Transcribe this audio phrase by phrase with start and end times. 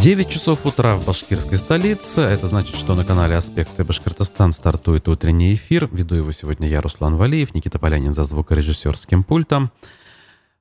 [0.00, 2.22] 9 часов утра в башкирской столице.
[2.22, 5.90] Это значит, что на канале «Аспекты Башкортостан» стартует утренний эфир.
[5.92, 9.70] Веду его сегодня я, Руслан Валиев, Никита Полянин за звукорежиссерским пультом.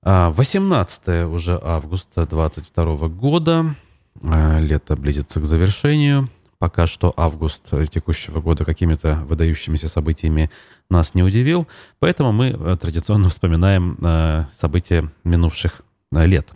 [0.02, 3.76] 18 а, уже августа 2022 года.
[4.22, 6.30] А, лето близится к завершению.
[6.58, 10.52] Пока что август текущего года какими-то выдающимися событиями
[10.90, 11.66] нас не удивил.
[12.00, 15.82] Поэтому мы э, традиционно вспоминаем э, события минувших
[16.12, 16.50] э, лет.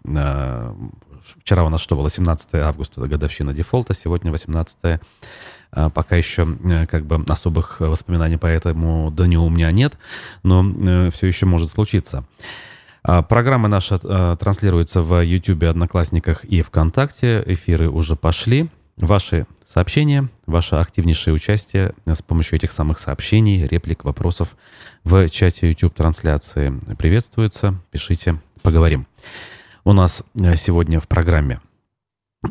[1.40, 2.10] Вчера у нас что было?
[2.10, 5.00] 17 августа, годовщина дефолта, сегодня 18
[5.94, 6.48] Пока еще
[6.88, 9.98] как бы особых воспоминаний по этому дню у меня нет,
[10.44, 12.26] но все еще может случиться.
[13.02, 13.98] Программа наша
[14.36, 17.44] транслируется в YouTube, Одноклассниках и ВКонтакте.
[17.48, 18.70] Эфиры уже пошли.
[18.98, 24.50] Ваши сообщения, ваше активнейшее участие с помощью этих самых сообщений, реплик, вопросов
[25.04, 27.74] в чате YouTube-трансляции приветствуется.
[27.90, 29.08] Пишите, поговорим.
[29.86, 31.60] У нас э, сегодня в программе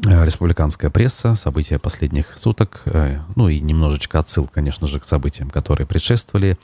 [0.07, 5.49] э, республиканская пресса, события последних суток, э, ну и немножечко отсыл, конечно же, к событиям,
[5.49, 6.59] которые предшествовали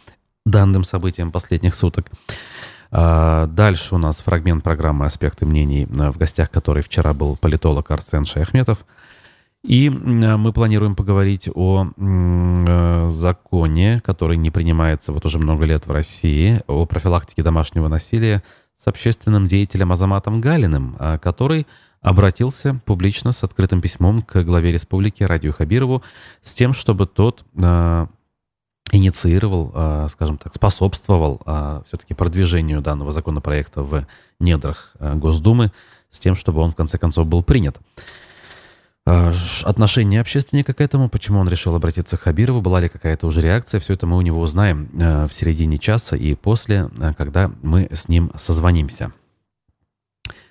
[0.44, 2.10] данным событиям последних суток.
[2.90, 8.24] А, дальше у нас фрагмент программы «Аспекты мнений», в гостях которой вчера был политолог Арсен
[8.24, 8.84] Шаяхметов–
[9.64, 11.88] и мы планируем поговорить о
[13.10, 18.44] законе, который не принимается вот уже много лет в России, о профилактике домашнего насилия
[18.78, 21.66] с общественным деятелем Азаматом Галиным, а, который
[22.00, 26.02] обратился публично с открытым письмом к главе республики Радию Хабирову
[26.42, 28.06] с тем, чтобы тот э,
[28.92, 31.42] инициировал, э, скажем так, способствовал
[31.86, 34.06] все-таки продвижению данного законопроекта в
[34.38, 35.72] недрах Госдумы
[36.10, 37.78] с тем, чтобы он в конце концов был принят.
[39.10, 39.32] А,
[39.64, 43.80] отношение общественника к этому, почему он решил обратиться к Хабирову, была ли какая-то уже реакция,
[43.80, 47.88] все это мы у него узнаем э, в середине часа и после, э, когда мы
[47.90, 49.12] с ним созвонимся.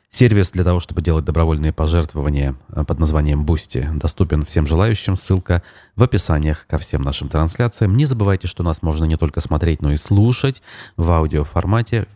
[0.09, 5.16] Сервис для того, чтобы делать добровольные пожертвования э, под названием Boosty, доступен всем желающим.
[5.17, 5.61] Ссылка
[5.95, 7.95] в описаниях ко всем нашим трансляциям.
[7.95, 10.64] Не забывайте, что нас можно не только смотреть, но и слушать
[10.95, 12.08] в аудиоформате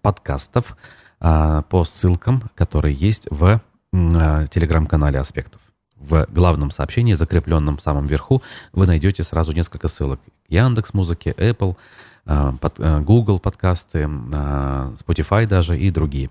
[0.00, 0.78] подкастов
[1.18, 3.60] по ссылкам, которые есть в
[3.92, 5.60] телеграм-канале «Аспектов».
[5.96, 8.42] В главном сообщении, закрепленном в самом верху,
[8.72, 10.20] вы найдете сразу несколько ссылок.
[10.48, 11.76] Яндекс Музыки, Apple,
[12.24, 16.30] а, а, Google подкасты, а, Spotify даже и другие.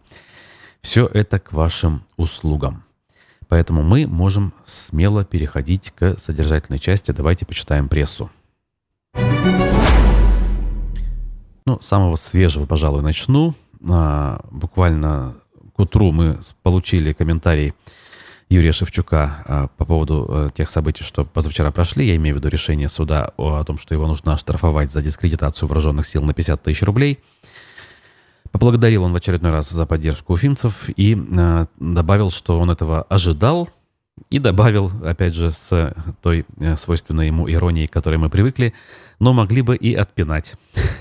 [0.81, 2.83] Все это к вашим услугам.
[3.47, 7.11] Поэтому мы можем смело переходить к содержательной части.
[7.11, 8.31] Давайте почитаем прессу.
[11.65, 13.55] Ну, самого свежего, пожалуй, начну.
[13.79, 15.35] Буквально
[15.79, 17.73] утру мы получили комментарий
[18.49, 22.07] Юрия Шевчука а, по поводу э, тех событий, что позавчера прошли.
[22.07, 26.07] Я имею в виду решение суда о, том, что его нужно оштрафовать за дискредитацию вооруженных
[26.07, 27.19] сил на 50 тысяч рублей.
[28.51, 33.69] Поблагодарил он в очередной раз за поддержку уфимцев и э, добавил, что он этого ожидал,
[34.29, 38.73] и добавил, опять же, с той э, свойственной ему иронией, к которой мы привыкли,
[39.19, 40.55] но могли бы и отпинать.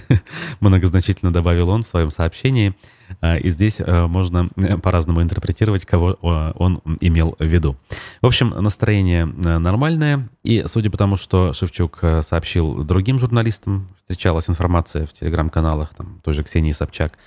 [0.60, 2.74] Многозначительно добавил он в своем сообщении.
[3.20, 7.76] А, и здесь э, можно э, по-разному интерпретировать, кого он имел в виду.
[8.20, 10.28] В общем, настроение нормальное.
[10.42, 16.34] И судя по тому, что Шевчук сообщил другим журналистам, встречалась информация в телеграм-каналах, там, той
[16.34, 17.18] же Ксении Собчак,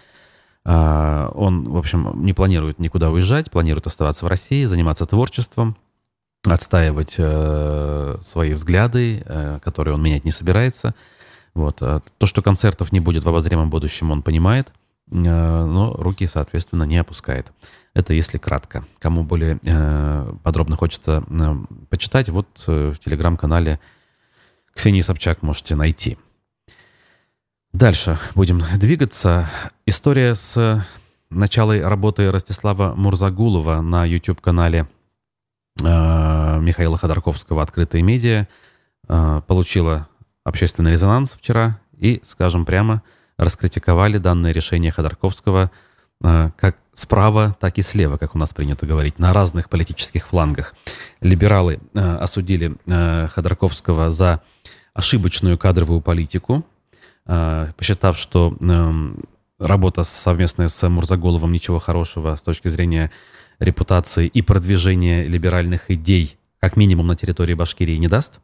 [0.63, 5.75] а, он, в общем, не планирует никуда уезжать, планирует оставаться в России, заниматься творчеством,
[6.43, 10.95] отстаивать э, свои взгляды, э, которые он менять не собирается.
[11.53, 11.81] Вот.
[11.81, 14.69] А то, что концертов не будет в обозримом будущем, он понимает,
[15.11, 17.51] э, но руки, соответственно, не опускает.
[17.93, 18.85] Это если кратко.
[18.99, 21.55] Кому более э, подробно хочется э,
[21.89, 23.79] почитать, вот э, в телеграм-канале
[24.73, 26.17] Ксении Собчак можете найти.
[27.73, 29.49] Дальше будем двигаться.
[29.85, 30.85] История с
[31.29, 35.00] началой работы Ростислава Мурзагулова на YouTube-канале э,
[35.79, 38.47] Михаила Ходорковского «Открытые медиа»
[39.07, 40.07] э, получила
[40.43, 43.03] общественный резонанс вчера и, скажем прямо,
[43.37, 45.71] раскритиковали данное решение Ходорковского
[46.23, 50.75] э, как справа, так и слева, как у нас принято говорить, на разных политических флангах.
[51.21, 54.41] Либералы э, осудили э, Ходорковского за
[54.93, 56.65] ошибочную кадровую политику,
[57.25, 59.23] Э, посчитав, что эм,
[59.59, 63.11] работа совместная с Мурзаголовым ничего хорошего с точки зрения
[63.61, 68.41] репутации и продвижения либеральных идей, как минимум на территории Башкирии, не даст.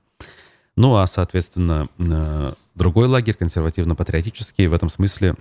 [0.76, 5.36] Ну а, соответственно, э, другой лагерь, консервативно-патриотический, в этом смысле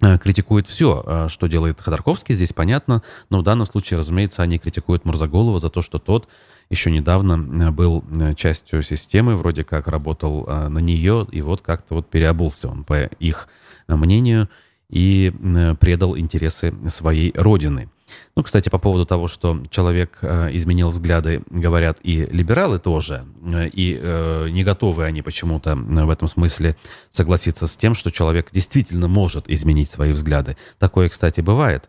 [0.00, 5.04] э, критикует все, что делает Ходорковский, здесь понятно, но в данном случае, разумеется, они критикуют
[5.04, 6.28] Мурзаголова за то, что тот
[6.70, 11.62] еще недавно э, был э, частью системы, вроде как работал э, на нее, и вот
[11.62, 13.48] как-то вот переобулся он, по их
[13.86, 14.48] мнению,
[14.90, 15.32] и
[15.80, 17.90] предал интересы своей родины.
[18.36, 23.68] Ну, кстати, по поводу того, что человек э, изменил взгляды, говорят и либералы тоже, э,
[23.68, 26.76] и э, не готовы они почему-то в этом смысле
[27.10, 30.56] согласиться с тем, что человек действительно может изменить свои взгляды.
[30.78, 31.88] Такое, кстати, бывает.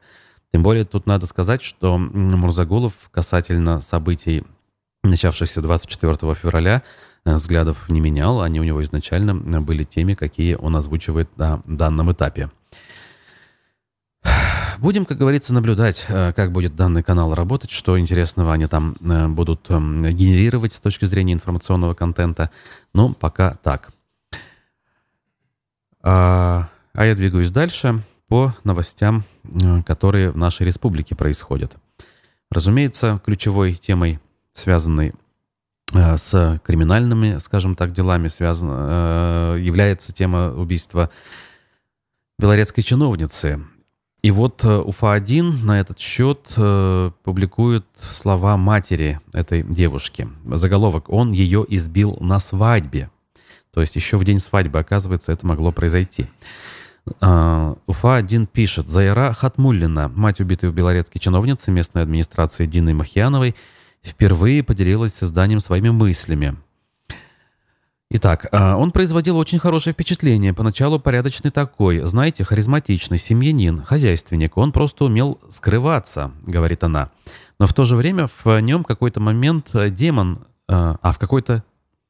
[0.51, 4.43] Тем более тут надо сказать, что Мурзагулов касательно событий,
[5.03, 6.83] начавшихся 24 февраля,
[7.25, 8.41] э, взглядов не менял.
[8.41, 12.49] Они у него изначально были теми, какие он озвучивает на данном этапе.
[14.79, 19.27] Будем, как говорится, наблюдать, э, как будет данный канал работать, что интересного они там э,
[19.27, 22.49] будут эм, генерировать с точки зрения информационного контента.
[22.93, 23.89] Но пока так.
[26.01, 31.75] А, а я двигаюсь дальше по новостям, э, которые в нашей республике происходят.
[32.49, 34.21] Разумеется, ключевой темой,
[34.53, 35.13] связанной
[35.91, 38.69] с криминальными, скажем так, делами, связан,
[39.57, 41.09] является тема убийства
[42.37, 43.59] белорецкой чиновницы
[44.21, 50.27] и вот э, УФА-1 на этот счет э, публикует слова матери этой девушки.
[50.45, 53.09] Заголовок «Он ее избил на свадьбе».
[53.73, 56.27] То есть еще в день свадьбы, оказывается, это могло произойти.
[57.21, 63.55] Uh, УФА-1 пишет, Зайра Хатмуллина, мать убитой в Белорецке чиновницы местной администрации Дины Махьяновой,
[64.03, 66.57] впервые поделилась созданием своими мыслями.
[68.11, 70.51] Итак, а, он производил очень хорошее впечатление.
[70.51, 74.57] Поначалу порядочный такой, знаете, харизматичный, семьянин, хозяйственник.
[74.57, 77.11] Он просто умел скрываться, говорит она.
[77.59, 81.63] Но в то же время в нем какой-то момент э, демон, а, а в какой-то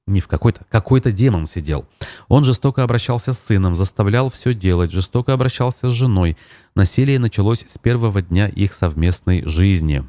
[0.07, 1.85] не в какой-то, какой-то демон сидел.
[2.29, 6.37] Он жестоко обращался с сыном, заставлял все делать, жестоко обращался с женой.
[6.75, 10.07] Насилие началось с первого дня их совместной жизни.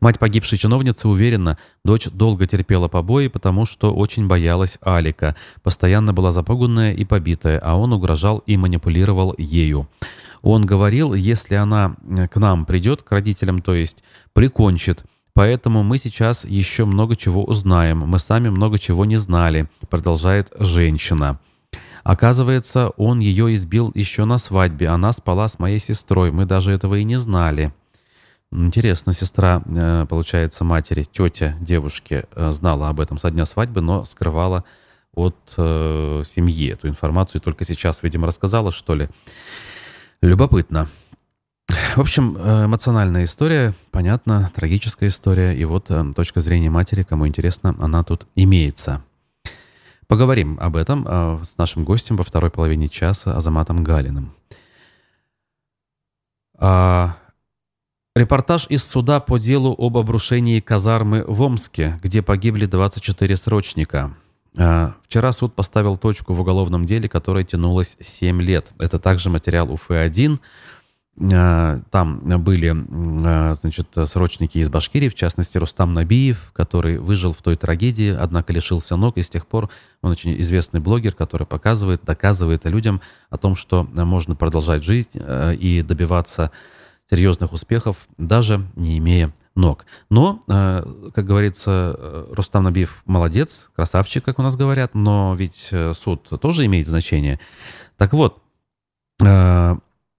[0.00, 6.32] Мать погибшей чиновницы уверена, дочь долго терпела побои, потому что очень боялась Алика, постоянно была
[6.32, 9.88] запуганная и побитая, а он угрожал и манипулировал ею.
[10.42, 14.02] Он говорил, если она э, к нам придет, к родителям, то есть,
[14.32, 15.04] прикончит.
[15.34, 17.98] Поэтому мы сейчас еще много чего узнаем.
[17.98, 21.38] Мы сами много чего не знали, продолжает женщина.
[22.02, 24.88] Оказывается, он ее избил еще на свадьбе.
[24.88, 26.32] Она спала с моей сестрой.
[26.32, 27.72] Мы даже этого и не знали.
[28.50, 34.06] Интересно, сестра, э, получается, матери, тетя девушки э, знала об этом со дня свадьбы, но
[34.06, 34.64] скрывала
[35.14, 37.42] от э, семьи эту информацию.
[37.42, 39.10] Только сейчас, видимо, рассказала, что ли.
[40.22, 40.88] Любопытно.
[41.94, 45.54] В общем, э, эмоциональная история, понятно, трагическая история.
[45.54, 49.04] И вот точка зрения матери, кому интересно, она тут имеется.
[50.06, 54.32] Поговорим об этом с нашим гостем во второй половине часа, Азаматом Галиным.
[56.58, 57.14] А,
[58.16, 64.12] Репортаж из суда по делу об обрушении казармы в Омске, где погибли 24 срочника.
[64.56, 68.70] А, вчера суд поставил точку в уголовном деле, которое тянулось 7 лет.
[68.78, 70.40] Это также материал УФ-1.
[71.32, 72.74] А, там были
[73.24, 78.52] а, значит, срочники из Башкирии, в частности Рустам Набиев, который выжил в той трагедии, однако
[78.52, 79.70] лишился ног, и с тех пор
[80.02, 83.00] он очень известный блогер, который показывает, доказывает людям
[83.30, 86.50] о том, что можно продолжать жизнь и добиваться
[87.10, 89.86] серьезных успехов, даже не имея ног.
[90.10, 95.68] Но, э, как говорится, э, Рустам Набиев молодец, красавчик, как у нас говорят, но ведь
[95.72, 97.38] э, суд тоже имеет значение.
[97.96, 98.42] Так вот,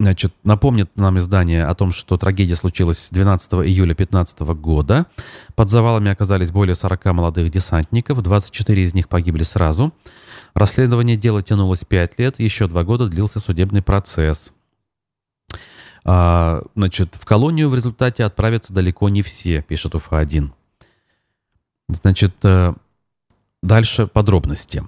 [0.02, 5.08] Значит, напомнит нам издание о том, что трагедия случилась 12 июля 2015 года.
[5.56, 9.94] Под завалами оказались более 40 молодых десантников, 24 из них погибли сразу.
[10.54, 14.54] Расследование дела тянулось 5 лет, еще два года длился судебный процесс.
[16.12, 20.50] А, значит, в колонию в результате отправятся далеко не все, пишет УФА-1.
[21.88, 22.74] Значит, э,
[23.62, 24.84] дальше подробности.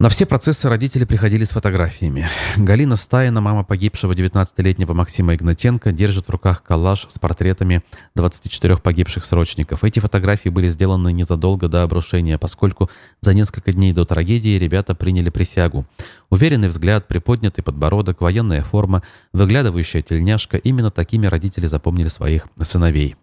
[0.00, 2.26] На все процессы родители приходили с фотографиями.
[2.56, 7.82] Галина Стаина, мама погибшего 19-летнего Максима Игнатенко, держит в руках коллаж с портретами
[8.14, 9.84] 24 погибших срочников.
[9.84, 12.88] Эти фотографии были сделаны незадолго до обрушения, поскольку
[13.20, 15.84] за несколько дней до трагедии ребята приняли присягу.
[16.30, 19.02] Уверенный взгляд, приподнятый подбородок, военная форма,
[19.34, 23.16] выглядывающая тельняшка– именно такими родители запомнили своих сыновей.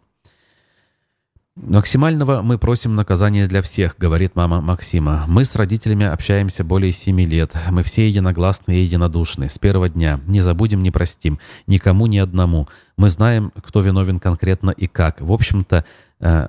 [1.63, 5.25] «Максимального мы просим наказания для всех»,— говорит мама Максима.
[5.27, 7.51] «Мы с родителями общаемся более семи лет.
[7.71, 9.49] Мы все единогласны и единодушны.
[9.49, 10.19] С первого дня.
[10.27, 11.39] Не забудем, не простим.
[11.65, 12.67] Никому, ни одному.
[12.95, 15.19] Мы знаем, кто виновен конкретно и как.
[15.19, 15.83] В общем-то,
[16.19, 16.47] э,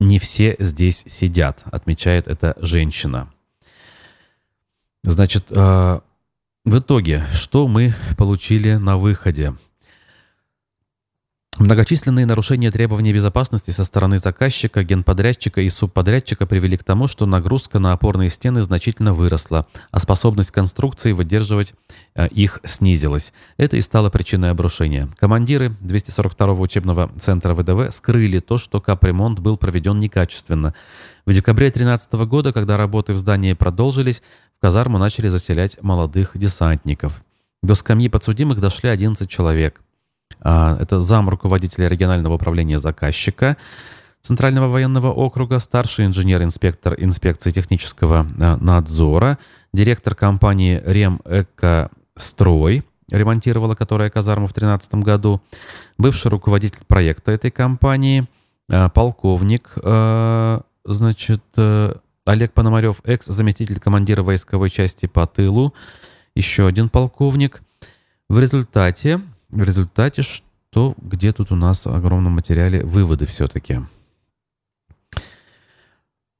[0.00, 3.32] не все здесь сидят»,— отмечает эта женщина.
[5.02, 6.00] Значит, э,
[6.64, 9.54] в итоге, что мы получили на выходе?
[11.58, 17.78] Многочисленные нарушения требований безопасности со стороны заказчика, генподрядчика и субподрядчика привели к тому, что нагрузка
[17.78, 21.74] на опорные стены значительно выросла, а способность конструкции выдерживать
[22.14, 23.34] э, их снизилась.
[23.58, 25.10] Это и стало причиной обрушения.
[25.18, 30.72] Командиры 242-го учебного центра ВДВ скрыли то, что капремонт был проведен некачественно.
[31.26, 34.22] В декабре 2013 года, когда работы в здании продолжились,
[34.56, 37.22] в казарму начали заселять молодых десантников.
[37.62, 39.82] До скамьи подсудимых дошли 11 человек.
[40.40, 43.56] А, это зам руководителя регионального управления заказчика
[44.20, 49.38] Центрального военного округа, старший инженер-инспектор инспекции технического а, надзора,
[49.72, 55.42] директор компании «Ремэкострой», ремонтировала которая казарму в 2013 году,
[55.98, 58.26] бывший руководитель проекта этой компании,
[58.70, 59.74] а, полковник,
[60.84, 65.74] значит, э, Олег Пономарев, экс-заместитель командира войсковой части по тылу,
[66.34, 67.62] еще один полковник.
[68.28, 69.20] В результате
[69.52, 70.94] в результате что?
[70.96, 73.80] Где тут у нас в огромном материале выводы все-таки?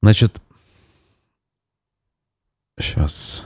[0.01, 0.41] Значит,
[2.79, 3.43] сейчас...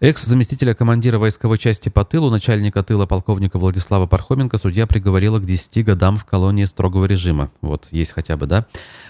[0.00, 5.84] Экс-заместителя командира войсковой части по тылу, начальника тыла полковника Владислава Пархоменко судья приговорила к 10
[5.84, 7.52] годам в колонии строгого режима.
[7.60, 8.66] Вот, есть хотя бы, да?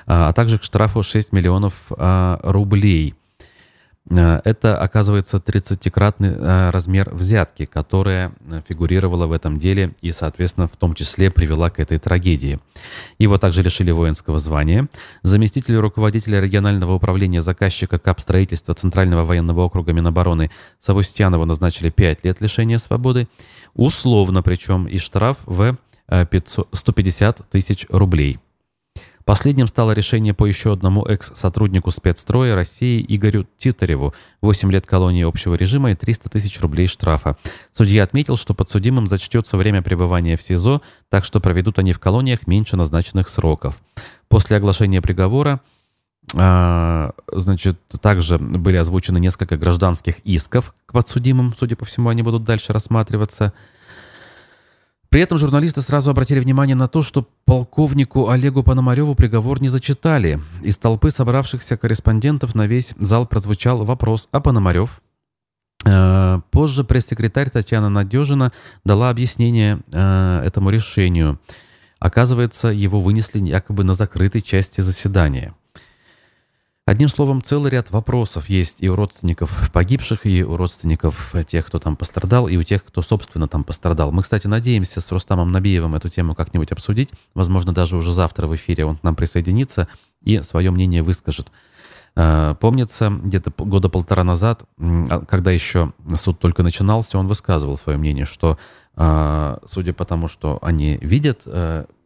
[0.07, 3.14] А, а также к штрафу 6 миллионов а, рублей.
[4.11, 10.69] Э, это, оказывается, 30-кратный э, размер взятки, которая э, фигурировала в этом деле и, соответственно,
[10.69, 12.59] в том числе привела к этой трагедии.
[13.19, 14.88] Его также лишили воинского звания.
[15.23, 20.50] Заместитель руководителя регионального управления заказчика КАП строительства Центрального военного округа Минобороны
[20.81, 23.29] Савустьянову назначили 5 лет лишения свободы.
[23.75, 25.76] Условно причем и штраф в
[26.09, 28.40] 500, 150 тысяч рублей.
[29.25, 34.15] Последним стало решение по еще одному экс-сотруднику спецстроя России Игорю Титареву.
[34.41, 37.37] 8 лет колонии общего режима и 300 тысяч рублей штрафа.
[37.73, 42.47] Судья отметил, что подсудимым зачтется время пребывания в СИЗО, так что проведут они в колониях
[42.47, 43.79] меньше назначенных сроков.
[44.29, 45.61] После оглашения приговора
[46.37, 51.55] а, значит, также были озвучены несколько гражданских исков к подсудимым.
[51.55, 53.53] Судя по всему, они будут дальше рассматриваться.
[55.11, 60.38] При этом журналисты сразу обратили внимание на то, что полковнику Олегу Пономареву приговор не зачитали.
[60.62, 65.02] Из толпы собравшихся корреспондентов на весь зал прозвучал вопрос «А Пономарев?».
[65.85, 68.52] Э, позже пресс-секретарь Татьяна Надежина
[68.85, 71.40] дала объяснение э, этому решению.
[71.99, 75.55] Оказывается, его вынесли якобы на закрытой части заседания.
[76.90, 81.78] Одним словом, целый ряд вопросов есть и у родственников погибших, и у родственников тех, кто
[81.78, 84.11] там пострадал, и у тех, кто, собственно, там пострадал.
[84.11, 87.11] Мы, кстати, надеемся с Рустамом Набиевым эту тему как-нибудь обсудить.
[87.32, 89.87] Возможно, даже уже завтра в эфире он к нам присоединится
[90.25, 91.52] и свое мнение выскажет.
[92.16, 98.00] А, помнится, где-то года полтора назад, а, когда еще суд только начинался, он высказывал свое
[98.00, 98.59] мнение, что,
[98.97, 101.42] а, судя по тому, что они видят,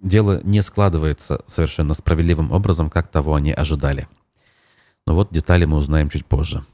[0.03, 4.09] дело не складывается совершенно справедливым образом, как того они ожидали.
[5.07, 6.65] Но вот детали мы узнаем чуть позже.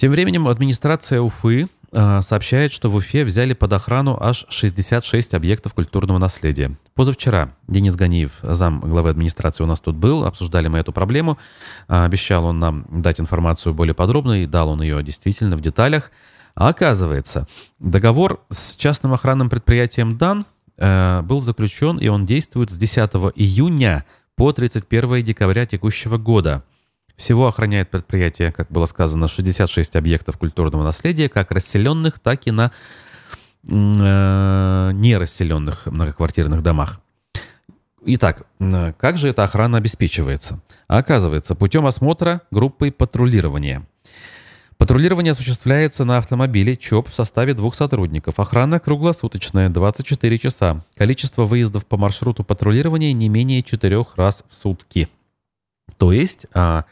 [0.00, 5.74] Тем временем администрация Уфы э, сообщает, что в Уфе взяли под охрану аж 66 объектов
[5.74, 6.74] культурного наследия.
[6.94, 11.36] Позавчера Денис Ганиев, зам главы администрации, у нас тут был, обсуждали мы эту проблему.
[11.86, 16.10] Э, обещал он нам дать информацию более подробно, и дал он ее действительно в деталях.
[16.54, 17.46] А оказывается,
[17.78, 20.46] договор с частным охранным предприятием «Дан»
[20.78, 24.06] э, был заключен, и он действует с 10 июня
[24.40, 26.64] по 31 декабря текущего года.
[27.14, 32.72] Всего охраняет предприятие, как было сказано, 66 объектов культурного наследия, как расселенных, так и на
[33.64, 37.02] э, нерасселенных многоквартирных домах.
[38.06, 38.46] Итак,
[38.96, 40.62] как же эта охрана обеспечивается?
[40.88, 43.86] Оказывается, путем осмотра группой патрулирования.
[44.80, 48.40] Патрулирование осуществляется на автомобиле ЧОП в составе двух сотрудников.
[48.40, 50.82] Охрана круглосуточная, 24 часа.
[50.96, 55.10] Количество выездов по маршруту патрулирования не менее четырех раз в сутки.
[55.98, 56.86] То есть, а,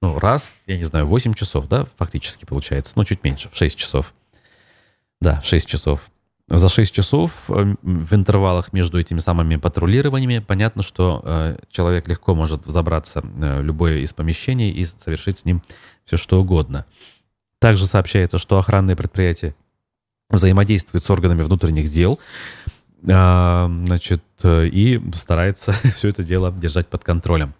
[0.00, 2.92] ну, раз, я не знаю, 8 часов, да, фактически получается.
[2.94, 4.14] Ну, чуть меньше, в 6 часов.
[5.20, 6.00] Да, в 6 часов.
[6.46, 12.36] За 6 часов э, в интервалах между этими самыми патрулированиями понятно, что э, человек легко
[12.36, 15.60] может взобраться э, в любое из помещений и совершить с ним
[16.04, 16.86] все что угодно.
[17.62, 19.54] Также сообщается, что охранные предприятия
[20.28, 22.18] взаимодействуют с органами внутренних дел,
[23.08, 27.54] а, значит, и старается все это дело держать под контролем.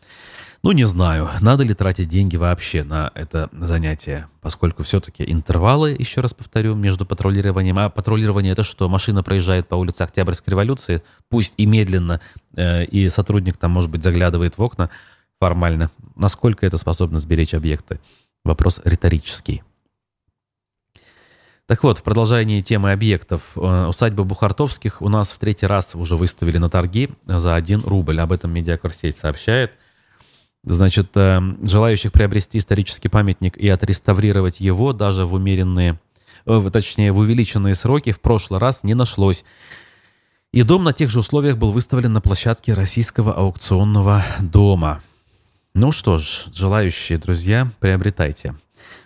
[0.65, 6.21] Ну, не знаю, надо ли тратить деньги вообще на это занятие, поскольку все-таки интервалы, еще
[6.21, 7.79] раз повторю, между патрулированием.
[7.79, 8.89] А патрулирование это что?
[8.89, 12.21] Машина проезжает по улице Октябрьской революции, пусть и медленно,
[12.57, 14.91] э, и сотрудник там, может быть, заглядывает в окна
[15.39, 15.93] формально.
[16.17, 18.01] Насколько это способно сберечь объекты?
[18.45, 19.63] Вопрос риторический.
[21.73, 23.41] Так вот, в продолжении темы объектов.
[23.57, 28.21] Э, усадьба Бухартовских у нас в третий раз уже выставили на торги за 1 рубль.
[28.21, 29.73] Об этом медиакурсеть сообщает.
[30.65, 35.99] Значит, э, желающих приобрести исторический памятник и отреставрировать его даже в умеренные,
[36.45, 39.43] э, точнее, в увеличенные сроки в прошлый раз не нашлось.
[40.53, 45.01] И дом на тех же условиях был выставлен на площадке Российского аукционного дома.
[45.75, 48.55] Ну что ж, желающие друзья, приобретайте.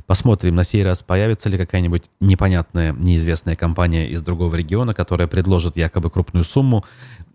[0.06, 5.76] Посмотрим, на сей раз появится ли какая-нибудь непонятная, неизвестная компания из другого региона, которая предложит
[5.76, 6.84] якобы крупную сумму,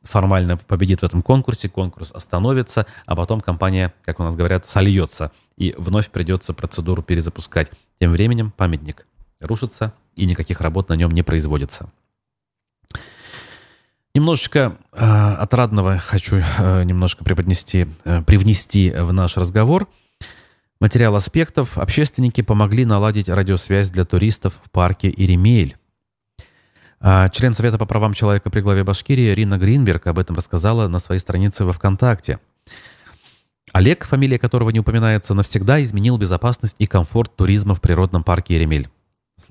[0.03, 5.31] формально победит в этом конкурсе, конкурс остановится, а потом компания, как у нас говорят, сольется,
[5.55, 7.71] и вновь придется процедуру перезапускать.
[8.01, 9.07] Тем временем памятник
[9.39, 11.89] рушится, и никаких работ на нем не производится.
[14.13, 19.88] Немножечко э, отрадного хочу э, немножко преподнести, э, привнести в наш разговор.
[20.82, 21.77] Материал аспектов.
[21.77, 25.77] Общественники помогли наладить радиосвязь для туристов в парке Иремель.
[27.00, 31.00] А член Совета по правам человека при главе Башкирии Рина Гринберг об этом рассказала на
[31.00, 32.39] своей странице во ВКонтакте.
[33.72, 38.89] Олег, фамилия которого не упоминается, навсегда изменил безопасность и комфорт туризма в природном парке Еремель.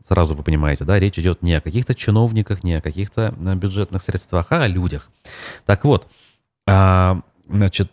[0.08, 4.02] Сразу вы понимаете, да, речь идет не о каких-то чиновниках, не о каких-то э, бюджетных
[4.02, 5.10] средствах, а о людях.
[5.66, 6.08] Так вот,
[6.66, 7.90] а, значит,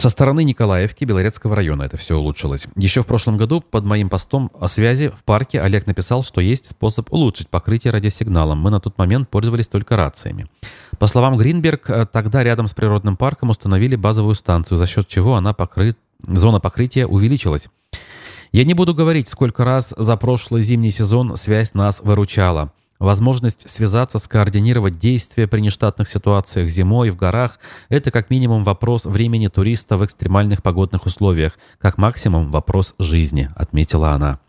[0.00, 2.68] со стороны Николаевки, Белорецкого района это все улучшилось.
[2.74, 6.70] Еще в прошлом году под моим постом о связи в парке Олег написал, что есть
[6.70, 8.58] способ улучшить покрытие радиосигналом.
[8.58, 10.46] Мы на тот момент пользовались только рациями.
[10.98, 15.34] По словам Гринберг, э, тогда рядом с природным парком установили базовую станцию, за счет чего
[15.34, 15.98] она покрыт...
[16.26, 17.68] зона покрытия увеличилась.
[18.52, 22.72] Я не буду говорить, сколько раз за прошлый зимний сезон связь нас выручала.
[22.98, 29.46] Возможность связаться, скоординировать действия при нештатных ситуациях зимой в горах– это как минимум вопрос времени
[29.46, 34.40] туриста в экстремальных погодных условиях, как максимум вопрос жизни, отметила она.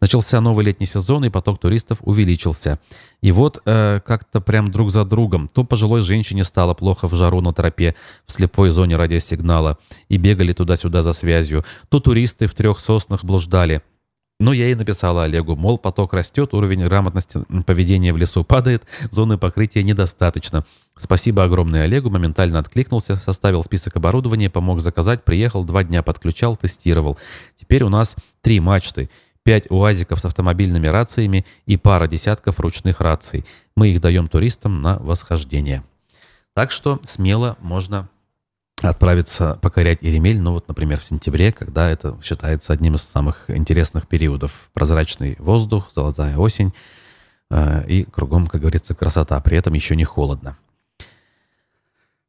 [0.00, 2.78] Начался новый летний сезон, и поток туристов увеличился.
[3.22, 5.48] И вот э, как-то прям друг за другом.
[5.48, 7.94] То пожилой женщине стало плохо в жару на тропе
[8.26, 13.82] в слепой зоне радиосигнала и бегали туда-сюда за связью, то туристы в трех соснах блуждали.
[14.40, 18.82] Но я и написала Олегу, мол, поток растет, уровень грамотности поведения в лесу падает,
[19.12, 20.66] зоны покрытия недостаточно.
[20.98, 27.16] Спасибо огромное Олегу, моментально откликнулся, составил список оборудования, помог заказать, приехал, два дня подключал, тестировал.
[27.58, 29.08] Теперь у нас три мачты–
[29.44, 33.44] пять УАЗиков с автомобильными рациями и пара десятков ручных раций.
[33.76, 35.84] Мы их даем туристам на восхождение.
[36.54, 38.08] Так что смело можно
[38.82, 44.08] отправиться покорять Иремель, ну вот, например, в сентябре, когда это считается одним из самых интересных
[44.08, 44.70] периодов.
[44.72, 46.72] Прозрачный воздух, золотая осень
[47.50, 49.40] э, и кругом, как говорится, красота.
[49.40, 50.56] При этом еще не холодно.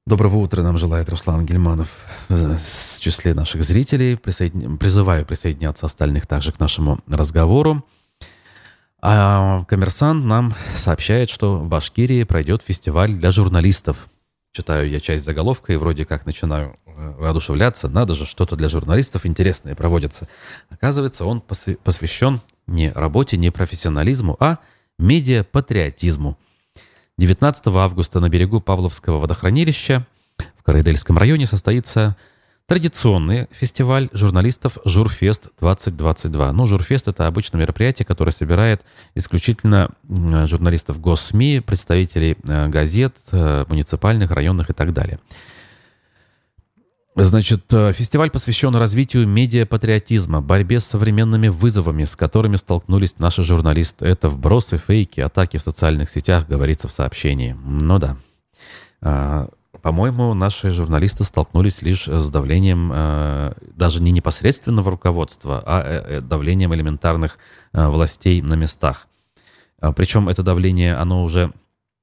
[0.08, 1.90] Доброго утра нам желает Руслан Гельманов
[2.30, 4.16] в числе наших зрителей.
[4.16, 4.78] Присоедин...
[4.78, 7.84] Призываю присоединяться остальных также к нашему разговору.
[9.02, 14.08] А коммерсант нам сообщает, что в Башкирии пройдет фестиваль для журналистов.
[14.52, 17.90] Читаю я часть заголовка и вроде как начинаю э, воодушевляться.
[17.90, 20.28] Надо же, что-то для журналистов интересное проводится.
[20.70, 24.60] Оказывается, он посвящен не работе, не профессионализму, а
[25.00, 26.38] медиапатриотизму.
[27.18, 30.06] 19 августа на берегу Павловского водохранилища
[30.58, 32.18] в Карайдельском районе состоится
[32.68, 36.52] традиционный фестиваль журналистов «Журфест-2022».
[36.52, 38.82] Ну, «Журфест»— это обычное мероприятие, которое собирает
[39.14, 45.20] исключительно журналистов госсми, представителей э, газет, э, муниципальных, районных и так далее.
[47.18, 54.06] Значит, э, фестиваль посвящен развитию медиапатриотизма, борьбе с современными вызовами, с которыми столкнулись наши журналисты.
[54.06, 57.56] Это вбросы, фейки, атаки в социальных сетях, говорится в сообщении.
[57.64, 58.18] Ну да.
[59.02, 59.48] А,
[59.82, 66.76] по-моему, наши журналисты столкнулись лишь с давлением э, даже не непосредственного руководства, а э, давлением
[66.76, 67.38] элементарных
[67.72, 69.08] властей на местах.
[69.80, 71.54] А, причем это давление, оно уже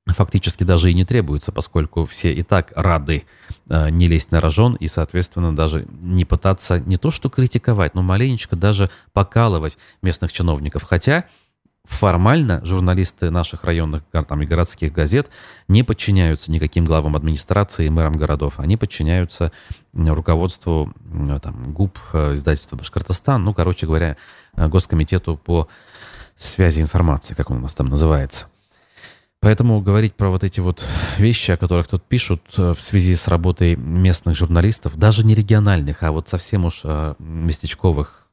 [0.07, 3.25] фактически даже и не требуется, поскольку все и так рады
[3.69, 8.03] э, не лезть на рожон и, соответственно, даже не пытаться не то что критиковать, но
[8.03, 10.83] маленечко даже покалывать местных чиновников.
[10.83, 11.25] Хотя
[11.85, 15.31] формально журналисты наших районных там, и городских газет
[15.69, 18.55] не подчиняются никаким главам администрации и мэрам городов.
[18.59, 19.53] Они подчиняются
[19.93, 20.93] руководству
[21.43, 24.17] там, ГУП, э, издательства «Башкортостан», ну, короче говоря,
[24.55, 25.69] э, Госкомитету по
[26.39, 28.47] связи информации, как он у нас там называется.
[29.43, 30.85] Поэтому говорить про вот эти вот
[31.19, 36.05] вещи, о которых тут пишут э, в связи с работой местных журналистов, даже не региональных,
[36.05, 38.29] а вот совсем уж э, местечковых,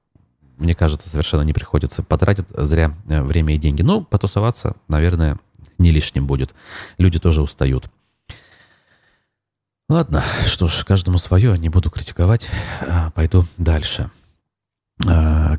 [0.60, 2.04] мне кажется, совершенно не приходится.
[2.04, 3.82] Потратят зря э, время и деньги.
[3.82, 5.40] Ну, потусоваться, наверное,
[5.80, 6.54] не лишним будет.
[7.00, 7.90] Люди тоже устают.
[9.90, 12.52] Ладно, что ж, каждому свое, не буду критиковать,
[13.16, 14.12] пойду дальше.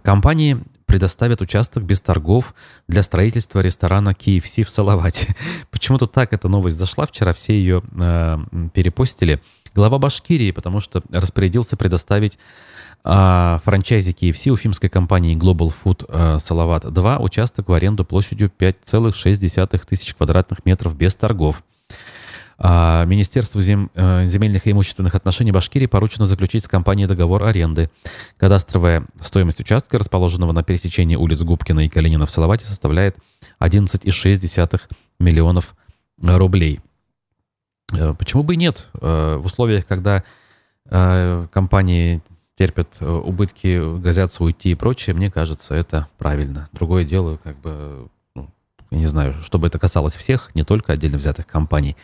[0.05, 2.53] Компании предоставят участок без торгов
[2.89, 5.37] для строительства ресторана KFC в Салавате.
[5.71, 7.07] Почему-то так эта новость зашла.
[7.07, 8.39] Вчера все ее э,
[8.75, 9.41] перепостили.
[9.73, 12.41] Глава Башкирии, потому что распорядился предоставить
[13.05, 19.87] э, франчайзе KFC уфимской компании Global Food э, Салават 2 участок в аренду площадью 5,6
[19.87, 21.63] тысяч квадратных метров без торгов.
[22.63, 27.91] А Министерству зем, э, земельных и имущественных отношений Башкирии поручено заключить с компанией договор аренды.
[28.37, 33.17] Кадастровая стоимость участка, расположенного на пересечении улиц Губкина и Калинина в Салавате, составляет
[33.61, 34.83] 11,6
[35.19, 35.75] миллионов
[36.21, 36.81] рублей.
[37.95, 38.89] Э, почему бы и нет?
[39.01, 40.23] Э, в условиях, когда
[41.53, 42.21] компании
[42.59, 46.69] терпят убытки, грозятся уйти и прочее, мне кажется, это правильно.
[46.73, 48.49] Другое дело, как бы, ну,
[48.91, 51.97] не знаю, чтобы это касалось всех, не только отдельно взятых компаний.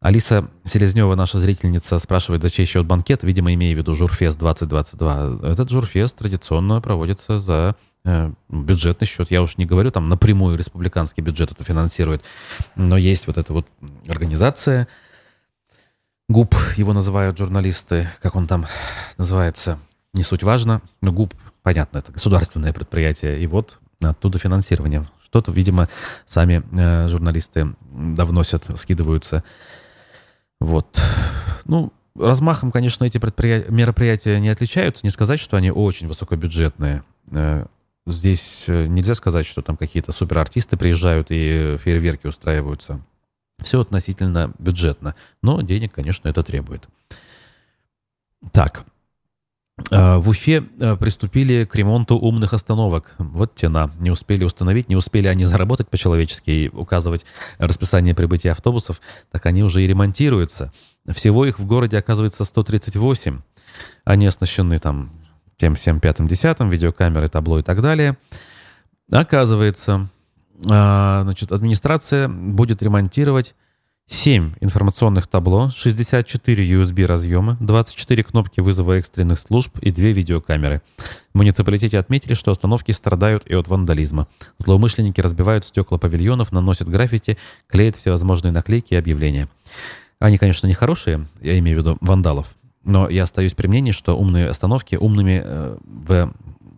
[0.00, 5.50] Алиса Селезнева, наша зрительница, спрашивает, за чей счет банкет, видимо, имея в виду Журфест 2022.
[5.50, 9.32] Этот Журфест традиционно проводится за э, бюджетный счет.
[9.32, 12.22] Я уж не говорю, там напрямую республиканский бюджет это финансирует,
[12.76, 13.66] но есть вот эта вот
[14.06, 14.86] организация,
[16.28, 18.66] ГУП его называют журналисты, как он там
[19.16, 19.80] называется,
[20.14, 25.04] не суть важно, но ГУП, понятно, это государственное предприятие, и вот оттуда финансирование.
[25.24, 25.88] Что-то, видимо,
[26.24, 29.42] сами э, журналисты довносят, скидываются.
[30.60, 31.00] Вот.
[31.64, 35.04] Ну, размахом, конечно, эти мероприятия не отличаются.
[35.04, 37.04] Не сказать, что они очень высокобюджетные.
[37.30, 37.66] Э,
[38.06, 43.00] здесь э, нельзя сказать, что там какие-то суперартисты приезжают и фейерверки устраиваются.
[43.62, 45.14] Все относительно бюджетно.
[45.42, 46.88] Но денег, конечно, это требует.
[48.52, 48.84] Так.
[49.90, 53.14] Э, в Уфе приступили к ремонту умных остановок.
[53.18, 53.90] Вот тена.
[53.98, 57.24] Не успели установить, не успели они заработать по-человечески и указывать
[57.58, 60.72] расписание прибытия автобусов, так они уже и ремонтируются.
[61.08, 63.40] Всего их в городе оказывается 138.
[64.04, 65.12] Они оснащены там
[65.56, 68.16] тем всем пятым, десятым, видеокамеры, табло и так далее.
[69.10, 70.08] Оказывается,
[70.68, 73.54] а, значит, администрация будет ремонтировать
[74.10, 80.80] 7 информационных табло, 64 USB разъема, 24 кнопки вызова экстренных служб и 2 видеокамеры.
[81.34, 84.26] В муниципалитете отметили, что остановки страдают и от вандализма.
[84.56, 89.48] Злоумышленники разбивают стекла павильонов, наносят граффити, клеят всевозможные наклейки и объявления.
[90.18, 94.16] Они, конечно, не хорошие, я имею в виду вандалов, но я остаюсь при мнении, что
[94.16, 96.32] умные остановки умными э, в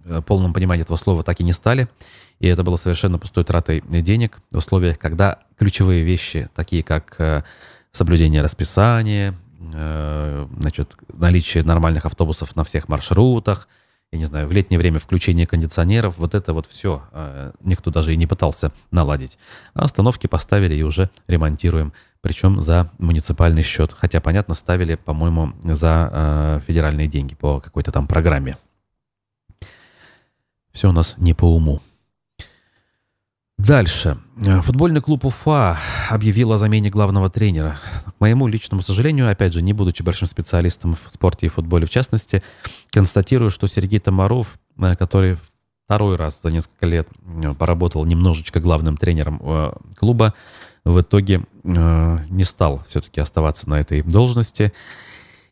[0.04, 1.88] э, полном понимании этого слова так и не стали.
[2.40, 7.44] И это было совершенно пустой тратой денег в условиях, когда ключевые вещи, такие как э,
[7.92, 9.35] соблюдение расписания,
[9.74, 13.68] э, значит, наличие нормальных автобусов на всех маршрутах,
[14.11, 18.14] я не знаю, в летнее время включение кондиционеров, вот это вот все э, никто даже
[18.14, 19.38] и не пытался наладить.
[19.74, 23.94] А остановки поставили и уже ремонтируем, причем за муниципальный счет.
[23.96, 28.57] Хотя, понятно, ставили, по-моему, за федеральные деньги по какой-то там программе.
[30.72, 31.81] Все у нас не по уму.
[33.66, 34.16] Дальше.
[34.62, 37.78] Футбольный клуб Уфа объявил о замене главного тренера.
[38.06, 41.90] К моему личному сожалению, опять же, не будучи большим специалистом в спорте и футболе в
[41.90, 42.42] частности,
[42.90, 45.36] констатирую, что Сергей Тамаров, э, который
[45.84, 47.08] второй раз за несколько лет
[47.44, 50.34] э, поработал немножечко главным тренером э, клуба,
[50.84, 54.72] в итоге не стал все-таки оставаться на этой должности.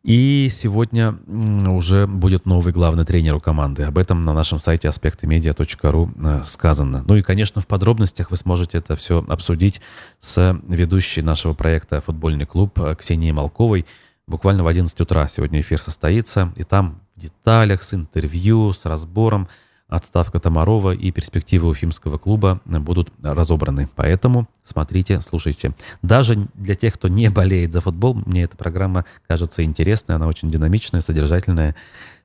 [0.04, 3.82] И сегодня уже будет новый главный тренер у команды.
[3.82, 7.04] Об этом на нашем сайте аспектымедиа.ру э, сказано.
[7.06, 9.80] Ну и, конечно, в подробностях вы сможете это все обсудить
[10.20, 13.86] с ведущей нашего проекта «Футбольный клуб» Ксенией Малковой.
[14.26, 19.48] Буквально в 11 утра сегодня эфир состоится, и там в деталях, с интервью, с разбором–
[19.88, 23.88] отставка Тамарова и перспективы Уфимского клуба будут разобраны.
[23.96, 25.72] Поэтому смотрите, слушайте.
[26.02, 30.50] Даже для тех, кто не болеет за футбол, мне эта программа кажется интересной, она очень
[30.50, 31.74] динамичная, содержательная.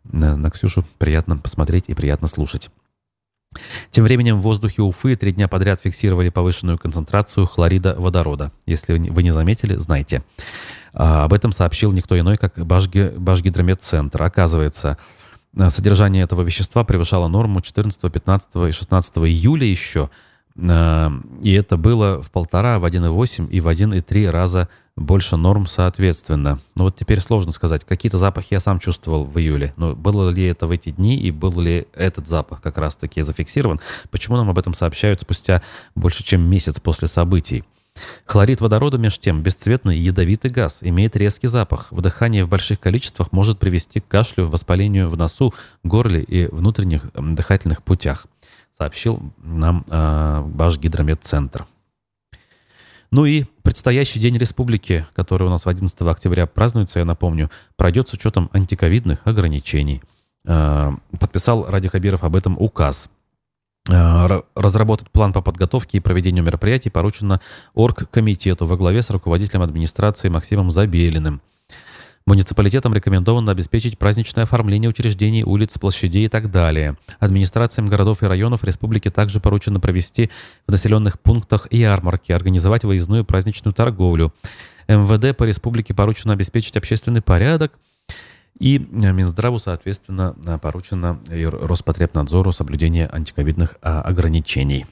[0.03, 2.69] На, Ксюшу приятно посмотреть и приятно слушать.
[3.91, 8.51] Тем временем в воздухе Уфы три дня подряд фиксировали повышенную концентрацию хлорида водорода.
[8.65, 10.23] Если вы не заметили, знайте.
[10.93, 14.21] А, об этом сообщил никто иной, как Башги, Башгидрометцентр.
[14.21, 14.97] Оказывается,
[15.69, 20.09] содержание этого вещества превышало норму 14, 15 и 16 июля еще.
[20.55, 21.09] Э,
[21.41, 26.59] и это было в полтора, в 1,8 и в 1,3 раза больше норм соответственно.
[26.75, 27.83] Но вот теперь сложно сказать.
[27.83, 29.73] Какие-то запахи я сам чувствовал в июле.
[29.77, 33.79] Но было ли это в эти дни и был ли этот запах как раз-таки зафиксирован?
[34.11, 35.61] Почему нам об этом сообщают спустя
[35.95, 37.63] больше, чем месяц после событий?
[38.25, 41.91] Хлорид водорода, меж тем, бесцветный ядовитый газ, имеет резкий запах.
[41.91, 45.53] Вдыхание в больших количествах может привести к кашлю, воспалению в носу,
[45.83, 48.25] горле и внутренних дыхательных путях,
[48.77, 51.67] сообщил нам э, Башгидрометцентр.
[53.11, 58.09] Ну и предстоящий День Республики, который у нас в 11 октября празднуется, я напомню, пройдет
[58.09, 60.01] с учетом антиковидных ограничений.
[60.45, 63.09] Э, подписал Ради Хабиров об этом указ.
[63.87, 67.41] Разработать план по подготовке и проведению мероприятий поручено
[67.73, 71.41] оргкомитету во главе с руководителем администрации Максимом Забелиным.
[72.25, 76.97] Муниципалитетам рекомендовано обеспечить праздничное оформление учреждений, улиц, площадей и так далее.
[77.19, 80.29] Администрациям городов и районов республики также поручено провести
[80.65, 84.33] в населенных пунктах ярмарки, организовать выездную праздничную торговлю.
[84.87, 87.73] МВД по республике поручено обеспечить общественный порядок,
[88.59, 94.85] и Минздраву, соответственно, поручено и Роспотребнадзору соблюдение антиковидных а, ограничений.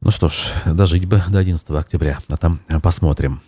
[0.00, 3.42] Ну что ж, дожить бы до 11 октября, а там посмотрим.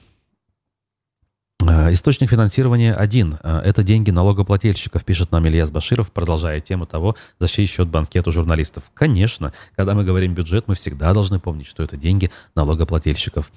[1.66, 3.38] А, источник финансирования один.
[3.42, 8.32] Это деньги налогоплательщиков, пишет нам Ильяс Баширов, продолжая тему того, за чей счет банкет у
[8.32, 8.84] журналистов.
[8.94, 13.50] Конечно, когда мы говорим бюджет, мы всегда должны помнить, что это деньги налогоплательщиков.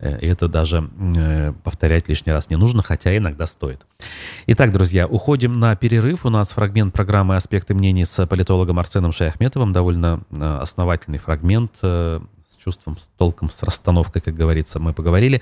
[0.00, 3.86] Э, и это даже э, повторять лишний раз не нужно, хотя иногда стоит.
[4.46, 6.24] Итак, друзья, уходим на перерыв.
[6.24, 9.72] У нас фрагмент программы «Аспекты мнений» с политологом Арсеном Шаяхметовым.
[9.72, 15.40] Довольно э, основательный фрагмент с чувством, с толком, с расстановкой, как говорится, мы поговорили.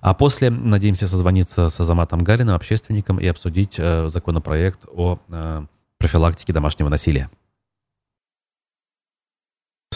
[0.00, 5.18] А после надеемся созвониться с Азаматом Галиным, общественником, и обсудить законопроект о
[5.98, 7.28] профилактике домашнего насилия.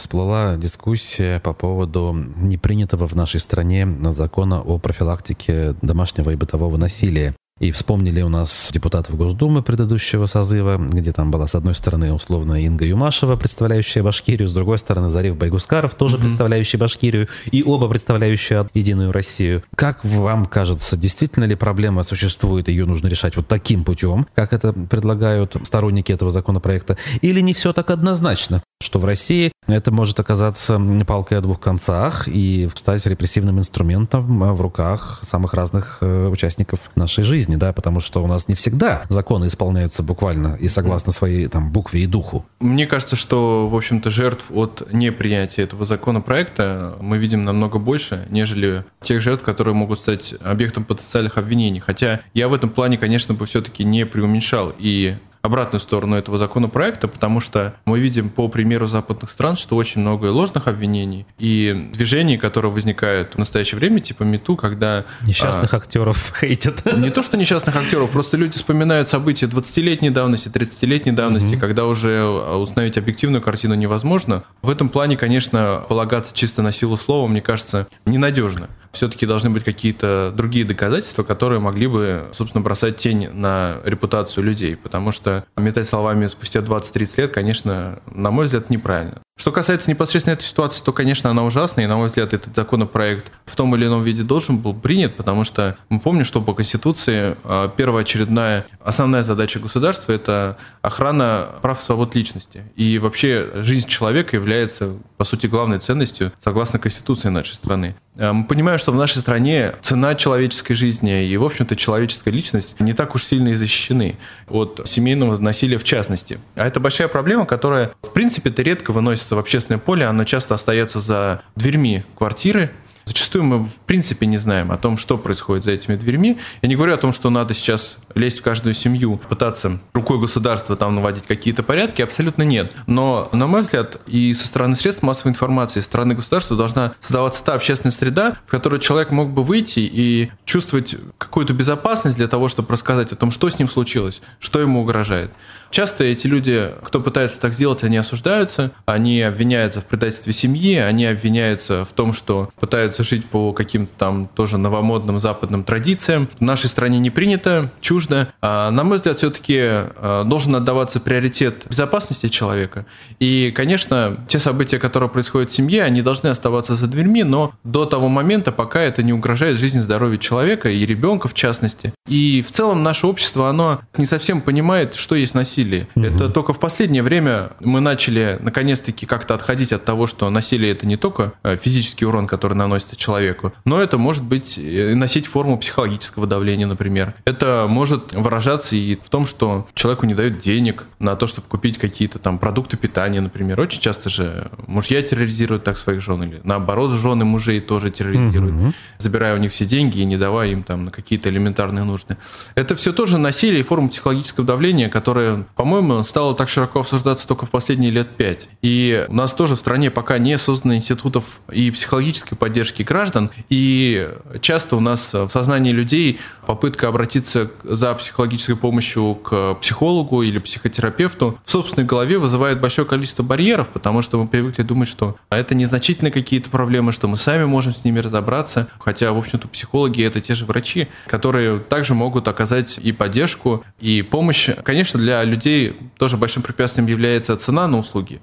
[0.01, 7.35] Всплыла дискуссия по поводу непринятого в нашей стране закона о профилактике домашнего и бытового насилия.
[7.61, 12.55] И вспомнили у нас депутатов Госдумы предыдущего созыва, где там была, с одной стороны, условно,
[12.55, 16.20] Инга Юмашева, представляющая Башкирию, с другой стороны, Зариф Байгускаров, тоже mm-hmm.
[16.20, 19.62] представляющий Башкирию, и оба представляющие Единую Россию.
[19.77, 24.73] Как вам кажется, действительно ли проблема существует, ее нужно решать вот таким путем, как это
[24.73, 28.62] предлагают сторонники этого законопроекта, или не все так однозначно?
[28.83, 34.61] что в России это может оказаться палкой о двух концах и стать репрессивным инструментом в
[34.61, 39.47] руках самых разных э, участников нашей жизни, да, потому что у нас не всегда законы
[39.47, 42.45] исполняются буквально и согласно своей там букве и духу.
[42.61, 48.85] Мне кажется, что, в общем-то, жертв от непринятия этого законопроекта мы видим намного больше, нежели
[49.03, 51.81] тех жертв, которые могут стать объектом потенциальных обвинений.
[51.81, 57.09] Хотя я в этом плане, конечно, бы все-таки не преуменьшал и обратную сторону этого законопроекта,
[57.09, 62.37] потому что мы видим по примеру западных стран, что очень много ложных обвинений и движений,
[62.37, 65.05] которые возникают в настоящее время, типа МИТУ, когда...
[65.26, 66.85] Несчастных а, актеров хейтят.
[66.96, 71.61] Не то, что несчастных актеров, просто люди вспоминают события 20-летней давности, 30-летней давности, угу.
[71.61, 74.44] когда уже установить объективную картину невозможно.
[74.62, 79.64] В этом плане, конечно, полагаться чисто на силу слова, мне кажется, ненадежно все-таки должны быть
[79.64, 84.76] какие-то другие доказательства, которые могли бы, собственно, бросать тень на репутацию людей.
[84.76, 89.20] Потому что метать словами спустя 20-30 лет, конечно, на мой взгляд, неправильно.
[89.40, 93.33] Что касается непосредственно этой ситуации, то, конечно, она ужасная, и, на мой взгляд, этот законопроект
[93.46, 97.37] в том или ином виде должен был принят, потому что мы помним, что по Конституции
[97.44, 102.64] а, первая очередная основная задача государства– это охрана прав и свобод личности.
[102.76, 107.96] И вообще жизнь человека является, по сути, главной ценностью согласно Конституции нашей страны.
[108.16, 112.92] Мы понимаем, что в нашей стране цена человеческой жизни и, в общем-то, человеческая личность не
[112.92, 114.16] так уж сильно и защищены
[114.49, 116.40] от семейного насилия в частности.
[116.57, 121.01] А это большая проблема, которая, в принципе-то, редко выносится в общественное поле, оно часто остается
[121.01, 122.73] за дверьми квартиры,
[123.11, 126.38] Зачастую мы в принципе не знаем о том, что происходит за этими дверьми.
[126.62, 130.77] Я не говорю о том, что надо сейчас лезть в каждую семью, пытаться рукой государства
[130.77, 132.73] там наводить какие-то порядки, абсолютно нет.
[132.87, 137.42] Но, на мой взгляд, и со стороны средств массовой информации, со стороны государства должна создаваться
[137.42, 142.49] та общественная среда, в которой человек мог бы выйти и чувствовать какую-то безопасность для того,
[142.49, 145.33] чтобы рассказать о том, что с ним случилось, что ему угрожает.
[145.70, 151.07] Часто эти люди, кто пытается так сделать, они осуждаются, они обвиняются в предательстве семьи, они
[151.07, 156.29] обвиняются в том, что пытаются жить по каким-то там тоже новомодным западным традициям.
[156.39, 158.33] В нашей стране не принято, чуждо.
[158.41, 162.87] А, на мой взгляд, все-таки а, должен отдаваться приоритет безопасности человека.
[163.19, 167.87] И, конечно, те события, которые происходят в семье, они должны оставаться за дверьми, но до
[167.87, 171.93] того момента, пока это не угрожает жизни и здоровью человека и ребенка в частности.
[172.07, 175.89] И в целом наше общество, оно не совсем понимает, что есть насилие.
[175.95, 176.05] Угу.
[176.05, 180.87] Это только в последнее время мы начали наконец-таки как-то отходить от того, что насилие это
[180.87, 186.27] не только э, физический урон, который наносится человеку, но это может быть носить форму психологического
[186.27, 187.14] давления, например.
[187.25, 191.79] Это может выражаться и в том, что человеку не дают денег на то, чтобы купить
[191.79, 193.61] какие-то там продукты питания, например.
[193.61, 198.73] Очень часто же мужья терроризируют так своих жен, или наоборот, жены мужей тоже терроризируют, угу.
[198.99, 202.16] забирая у них все деньги и не давая им там на какие-то элементарные нужды.
[202.55, 207.47] Это все тоже насилие и форма психологического давления, которое по-моему, стало так широко обсуждаться только
[207.47, 208.49] в последние лет пять.
[208.62, 213.31] И у нас тоже в стране пока не создано институтов и психологической поддержки поддержки граждан.
[213.49, 214.09] И
[214.41, 221.39] часто у нас в сознании людей попытка обратиться за психологической помощью к психологу или психотерапевту
[221.45, 226.13] в собственной голове вызывает большое количество барьеров, потому что мы привыкли думать, что это незначительные
[226.13, 228.69] какие-то проблемы, что мы сами можем с ними разобраться.
[228.79, 234.03] Хотя, в общем-то, психологи— это те же врачи, которые также могут оказать и поддержку, и
[234.03, 234.51] помощь.
[234.63, 238.21] Конечно, для людей тоже большим препятствием является цена на услуги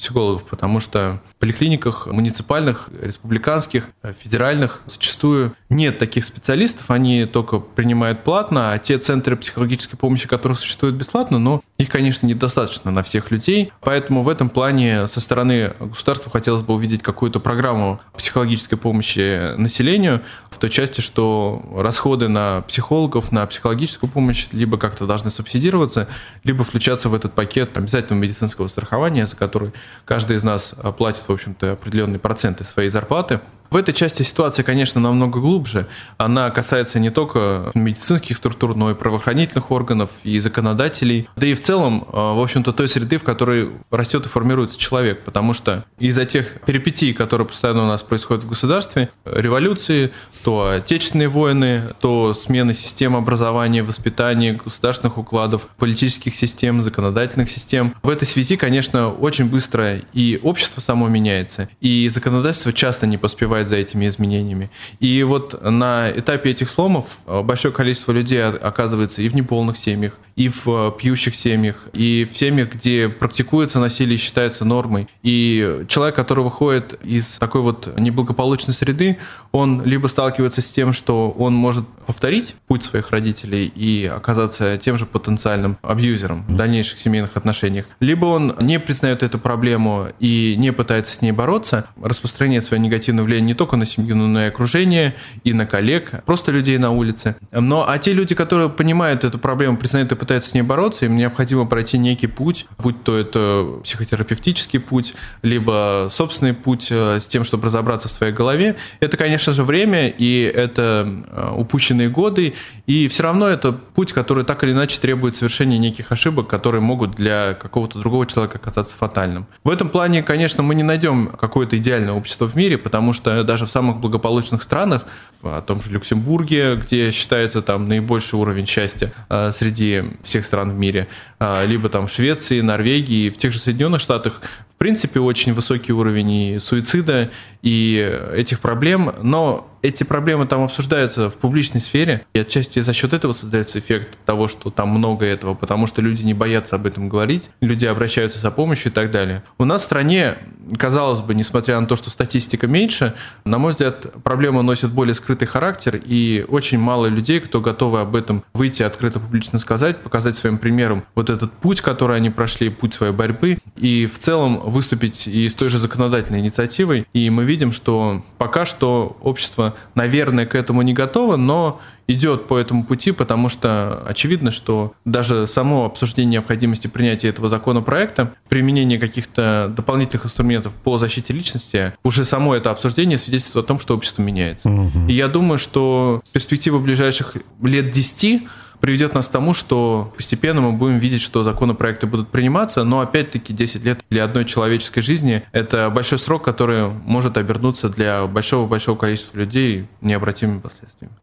[0.00, 8.24] психологов, потому что в поликлиниках муниципальных, республиканских, федеральных зачастую нет таких специалистов, они только принимают
[8.24, 13.30] платно, а те центры психологической помощи, которые существуют бесплатно, но их, конечно, недостаточно на всех
[13.30, 13.72] людей.
[13.80, 20.22] Поэтому в этом плане со стороны государства хотелось бы увидеть какую-то программу психологической помощи населению
[20.50, 26.08] в той части, что расходы на психологов, на психологическую помощь либо как-то должны субсидироваться,
[26.42, 29.72] либо включаться в этот пакет обязательного медицинского страхования, за который
[30.04, 33.40] каждый из нас платит, в общем-то, определенные проценты своей зарплаты.
[33.70, 35.86] В этой части ситуация, конечно, намного глубже.
[36.16, 41.60] Она касается не только медицинских структур, но и правоохранительных органов, и законодателей, да и в
[41.60, 45.22] целом, э, в общем-то, той среды, в которой растет и формируется человек.
[45.22, 50.10] Потому что из-за тех перипетий, которые постоянно у нас происходят в государстве, революции,
[50.42, 57.94] то отечественные войны, то смена систем образования, воспитания, государственных укладов, политических систем, законодательных систем.
[58.02, 63.59] В этой связи, конечно, очень быстро и общество само меняется, и законодательство часто не поспевает
[63.60, 64.70] поспевает за этими изменениями.
[65.00, 70.12] И вот на этапе этих сломов э, большое количество людей оказывается и в неполных семьях,
[70.36, 75.06] и в э, пьющих семьях, и в семьях, где практикуется насилие, считается нормой.
[75.22, 79.18] И человек, который выходит из такой вот неблагополучной среды,
[79.52, 84.96] он либо сталкивается с тем, что он может повторить путь своих родителей и оказаться тем
[84.96, 90.72] же потенциальным абьюзером в дальнейших семейных отношениях, либо он не признает эту проблему и не
[90.72, 95.16] пытается с ней бороться, распространяет свое негативное влияние не только на семью, но и окружение,
[95.42, 97.34] и на коллег, просто людей на улице.
[97.50, 101.16] Но а те люди, которые понимают эту проблему, признают и пытаются с ней бороться, им
[101.16, 107.42] необходимо пройти некий путь, будь то это психотерапевтический путь, либо собственный путь э, с тем,
[107.42, 108.76] чтобы разобраться в своей голове.
[109.00, 112.54] Это, конечно же, время, и это э, упущенные годы,
[112.86, 117.16] и все равно это путь, который так или иначе требует совершения неких ошибок, которые могут
[117.16, 119.46] для какого-то другого человека оказаться фатальным.
[119.64, 123.66] В этом плане, конечно, мы не найдем какое-то идеальное общество в мире, потому что даже
[123.66, 125.06] в самых благополучных странах,
[125.42, 130.78] в том же Люксембурге, где считается там наибольший уровень счастья э, среди всех стран в
[130.78, 135.54] мире, э, либо там в Швеции, Норвегии, в тех же Соединенных Штатах, в принципе, очень
[135.54, 137.30] высокий уровень и суицида,
[137.62, 143.12] и этих проблем, но эти проблемы там обсуждаются в публичной сфере, и отчасти за счет
[143.12, 147.08] этого создается эффект того, что там много этого, потому что люди не боятся об этом
[147.08, 149.42] говорить, люди обращаются за помощью и так далее.
[149.58, 150.36] У нас в стране,
[150.78, 153.14] казалось бы, несмотря на то, что статистика меньше,
[153.44, 158.16] на мой взгляд, проблема носит более скрытый характер, и очень мало людей, кто готовы об
[158.16, 162.94] этом выйти открыто публично сказать, показать своим примером вот этот путь, который они прошли, путь
[162.94, 167.06] своей борьбы, и в целом выступить и с той же законодательной инициативой.
[167.12, 172.58] И мы видим, что пока что общество наверное, к этому не готова, но идет по
[172.58, 179.72] этому пути, потому что очевидно, что даже само обсуждение необходимости принятия этого законопроекта, применение каких-то
[179.74, 184.68] дополнительных инструментов по защите личности, уже само это обсуждение свидетельствует о том, что общество меняется.
[184.68, 185.08] Угу.
[185.08, 188.42] И я думаю, что перспектива ближайших лет 10
[188.80, 193.52] приведет нас к тому, что постепенно мы будем видеть, что законопроекты будут приниматься, но опять-таки
[193.52, 199.38] 10 лет для одной человеческой жизни– это большой срок, который может обернуться для большого-большого количества
[199.38, 201.14] людей необратимыми последствиями.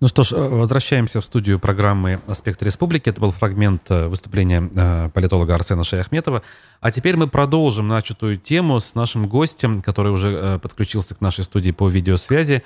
[0.00, 3.08] Ну что ж, э, возвращаемся в студию программы «Аспект республики».
[3.08, 6.42] Это был фрагмент э, выступления э, политолога Арсена Шаяхметова.
[6.80, 11.70] А теперь мы продолжим начатую тему с нашим гостем, который уже подключился к нашей студии
[11.70, 12.62] по видеосвязи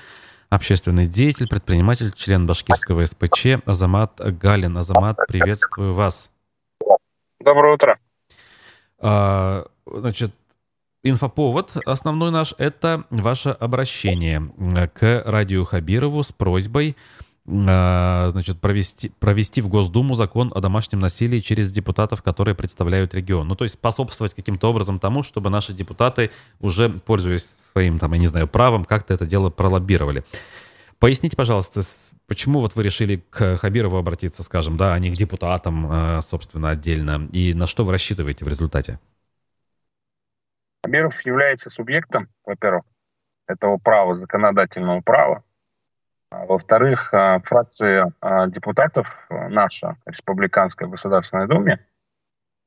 [0.51, 4.77] общественный деятель, предприниматель, член башкирского СПЧ Азамат Галин.
[4.77, 6.31] Азамат, приветствую вас.
[7.39, 7.97] Доброе утро.
[8.99, 10.35] А, значит,
[11.05, 14.53] инфоповод основной наш– это ваше обращение
[14.93, 16.97] к радио Хабирову с просьбой
[17.51, 23.49] значит, провести, провести в Госдуму закон о домашнем насилии через депутатов, которые представляют регион.
[23.49, 28.19] Ну, то есть способствовать каким-то образом тому, чтобы наши депутаты, уже пользуясь своим, там, я
[28.19, 30.25] не знаю, правом, как-то это дело пролоббировали.
[31.01, 31.81] Поясните, пожалуйста,
[32.27, 36.71] почему вот вы решили к Хабирову обратиться, скажем, да, а не к депутатам, а, собственно,
[36.71, 39.01] отдельно, и на что вы рассчитываете в результате?
[40.85, 42.85] Хабиров является субъектом, во-первых,
[43.49, 45.43] этого права, законодательного права,
[46.31, 51.85] во-вторых, а, фракция а, депутатов, наша, Республиканская Государственная Думе,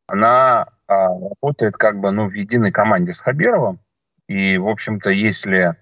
[0.08, 3.80] она работает как бы ну, в единой команде с Хабировым.
[4.28, 5.76] И, в общем-то, если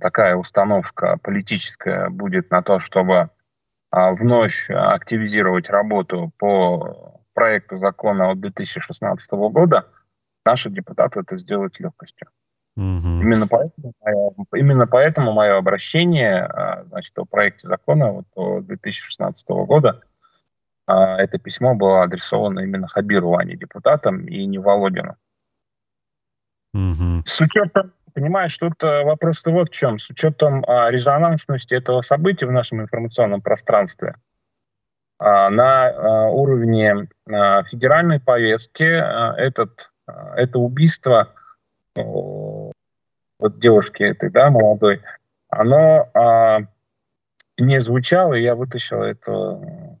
[0.00, 3.30] такая установка политическая будет на то, чтобы
[3.90, 9.88] вновь активизировать работу по проекту закона от 2016 года,
[10.46, 12.28] наши депутаты это сделают с легкостью.
[12.78, 13.22] Угу.
[13.22, 13.92] Именно, поэтому,
[14.54, 20.00] именно поэтому мое обращение а, значит, о проекте закона вот, о 2016 года,
[20.86, 25.16] а, это письмо было адресовано именно Хабиру, а не депутатам, и не Володину.
[26.72, 27.24] Угу.
[27.26, 29.98] С учетом, понимаешь, тут э, вопрос-то вот в чем.
[29.98, 34.14] С учетом а, резонансности этого события в нашем информационном пространстве,
[35.20, 41.34] на уровне федеральной повестки этот, это убийство
[43.38, 45.00] вот девушки этой, да, молодой,
[45.48, 46.60] оно а,
[47.56, 49.98] не звучало, и я вытащил эту,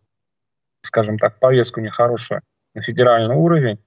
[0.82, 2.42] скажем так, повестку нехорошую
[2.74, 3.78] на федеральный уровень.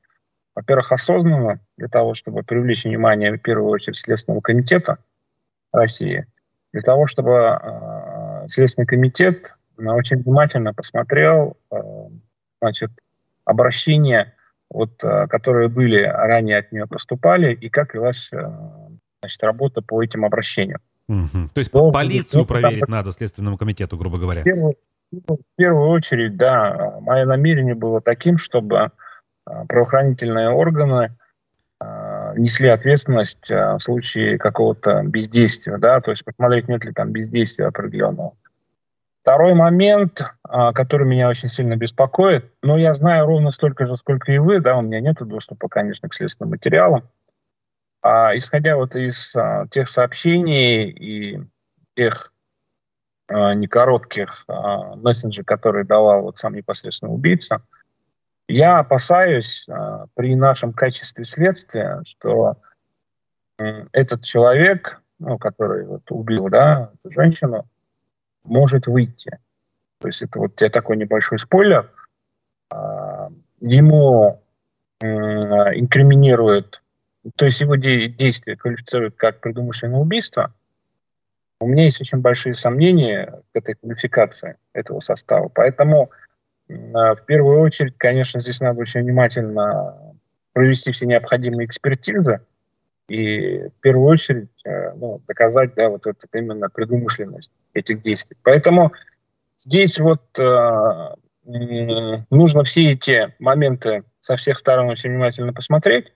[0.56, 4.98] Во-первых, осознанно, для того, чтобы привлечь внимание, в первую очередь, Следственного комитета
[5.72, 6.26] России,
[6.74, 11.82] для того, чтобы э, Следственный комитет очень внимательно посмотрел э,
[12.62, 12.92] значит,
[13.46, 14.36] обращения,
[14.70, 18.52] вот, э, которые были ранее от нее поступали, и как велась э,
[19.22, 20.80] значит, работа по этим обращениям.
[21.08, 21.50] Угу.
[21.54, 24.42] То есть Но, полицию проверить там, надо, Следственному комитету, грубо говоря.
[24.42, 24.76] В первую,
[25.12, 28.92] в первую очередь, да, мое намерение было таким, чтобы
[29.46, 31.16] а, правоохранительные органы
[31.80, 37.12] а, несли ответственность а, в случае какого-то бездействия, да, то есть посмотреть, нет ли там
[37.12, 38.34] бездействия определенного.
[39.22, 40.24] Второй момент,
[40.74, 44.76] который меня очень сильно беспокоит, но я знаю ровно столько же, сколько и вы, да,
[44.76, 47.04] у меня нет доступа, конечно, к следственным материалам,
[48.02, 51.40] а исходя вот из а, тех сообщений и
[51.96, 52.34] тех
[53.28, 57.64] а, некоротких а, мессенджей, которые давал вот сам непосредственно убийца,
[58.48, 62.58] я опасаюсь а, при нашем качестве следствия, что
[63.92, 67.68] этот человек, ну, который вот убил да, эту женщину,
[68.44, 69.38] может выйти.
[70.00, 71.92] То есть это вот тебе такой небольшой спойлер.
[72.72, 73.30] А,
[73.60, 74.42] ему
[75.04, 76.81] инкриминирует
[77.36, 80.54] то есть его де- действия квалифицируют как предумышленное убийство,
[81.60, 85.48] у меня есть очень большие сомнения к этой квалификации этого состава.
[85.50, 86.10] Поэтому
[86.68, 90.16] э, в первую очередь, конечно, здесь надо очень внимательно
[90.54, 92.42] провести все необходимые экспертизы
[93.08, 98.38] и в первую очередь э, ну, доказать да, вот это, именно предумышленность этих действий.
[98.42, 98.94] Поэтому
[99.58, 106.14] здесь вот э, нужно все эти моменты со всех сторон очень внимательно посмотреть,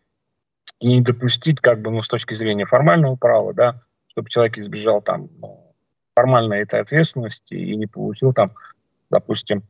[0.80, 5.02] и не допустить, как бы, ну, с точки зрения формального права, да, чтобы человек избежал
[5.02, 5.74] там ну,
[6.16, 8.52] формальной этой ответственности и не получил там,
[9.10, 9.64] допустим,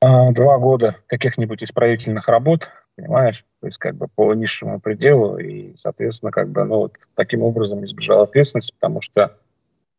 [0.00, 5.76] а, два года каких-нибудь исправительных работ, понимаешь, то есть как бы по низшему пределу, и,
[5.76, 9.36] соответственно, как бы, ну, вот таким образом избежал ответственности, потому что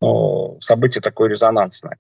[0.02, 1.98] ну, событие такое резонансное.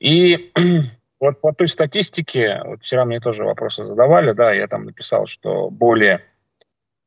[0.00, 0.52] И
[1.20, 5.70] вот по той статистике, вот вчера мне тоже вопросы задавали, да, я там написал, что
[5.70, 6.22] более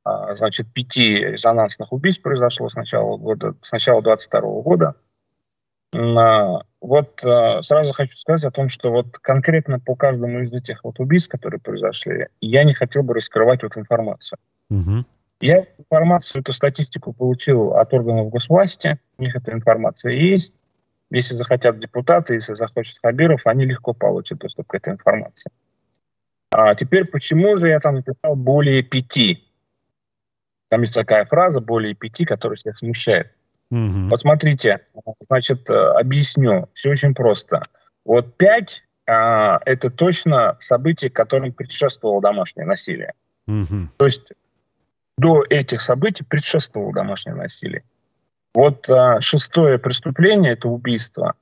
[0.04, 4.96] значит, пяти резонансных убийств произошло с начала года, с начала 22 года.
[5.94, 10.84] А, вот а, сразу хочу сказать о том, что вот конкретно по каждому из этих
[10.84, 14.40] вот убийств, которые произошли, я не хотел бы раскрывать вот информацию.
[14.70, 15.06] Угу.
[15.42, 20.54] Я информацию, эту статистику получил от органов госвласти, у них эта информация есть.
[21.10, 25.52] Если захотят депутаты, если захочет Хабиров, они легко получат доступ к этой информации.
[26.52, 29.51] А теперь почему же я там написал более пяти
[30.72, 33.34] там есть такая фраза, более пяти, которая всех смущает.
[33.72, 34.08] Угу.
[34.10, 34.80] Вот смотрите,
[35.28, 36.70] значит, э, объясню.
[36.74, 37.64] Все очень просто.
[38.06, 43.14] Вот пять а, это точно событие, которым предшествовало домашнее насилие.
[43.48, 43.90] Угу.
[43.98, 44.32] То есть
[45.18, 47.84] до этих событий предшествовало домашнее насилие.
[48.54, 51.34] Вот а, шестое преступление, это убийство.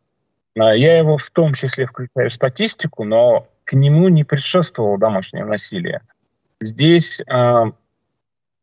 [0.58, 5.46] А, я его в том числе включаю в статистику, но к нему не предшествовало домашнее
[5.46, 6.02] насилие.
[6.60, 7.74] Здесь а,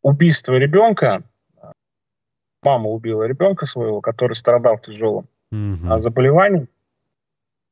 [0.07, 1.23] убийство ребенка,
[2.63, 5.99] мама убила ребенка своего, который страдал тяжелым угу.
[5.99, 6.69] заболеванием,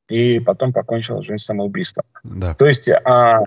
[0.09, 2.05] и потом покончила жизнь самоубийством.
[2.25, 2.55] Да.
[2.55, 3.45] То есть, а,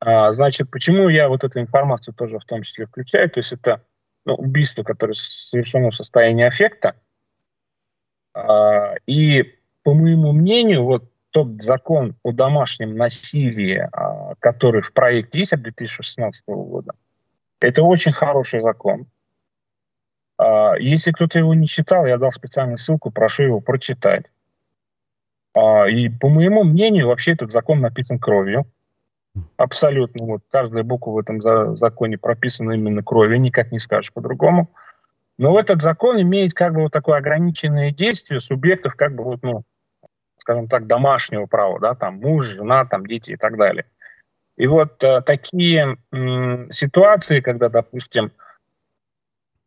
[0.00, 3.30] а, значит, почему я вот эту информацию тоже в том числе включаю?
[3.30, 3.82] То есть это
[4.26, 6.94] ну, убийство, которое совершено в состоянии аффекта.
[8.34, 15.38] А, и по моему мнению, вот тот закон о домашнем насилии, а, который в проекте
[15.38, 16.92] есть от 2016 года,
[17.60, 19.06] это очень хороший закон.
[20.38, 24.26] А, если кто-то его не читал, я дал специальную ссылку, прошу его прочитать.
[25.54, 28.66] А, и по моему мнению, вообще этот закон написан кровью.
[29.56, 30.24] Абсолютно.
[30.24, 31.40] Вот каждая буква в этом
[31.76, 34.70] законе прописана именно кровью, никак не скажешь по-другому.
[35.36, 39.62] Но этот закон имеет как бы вот такое ограниченное действие субъектов как бы вот, ну,
[40.38, 43.84] скажем так, домашнего права, да, там муж, жена, там дети и так далее.
[44.58, 48.32] И вот э, такие м, ситуации, когда, допустим,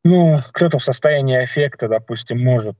[0.04, 2.76] ну, кто-то в состоянии аффекта, допустим, может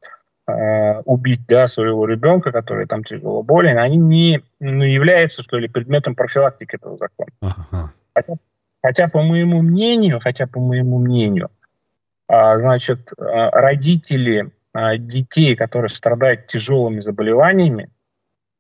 [0.46, 5.70] э, убить да, своего ребенка, который там тяжело болен, они не ну, являются, что ли,
[5.70, 7.32] предметом профилактики этого закона.
[7.42, 7.94] Ага.
[8.14, 8.34] Хотя,
[8.84, 11.50] хотя, по моему мнению, хотя, по моему мнению,
[12.28, 17.90] э, значит, э, родители э, детей, которые страдают тяжелыми заболеваниями,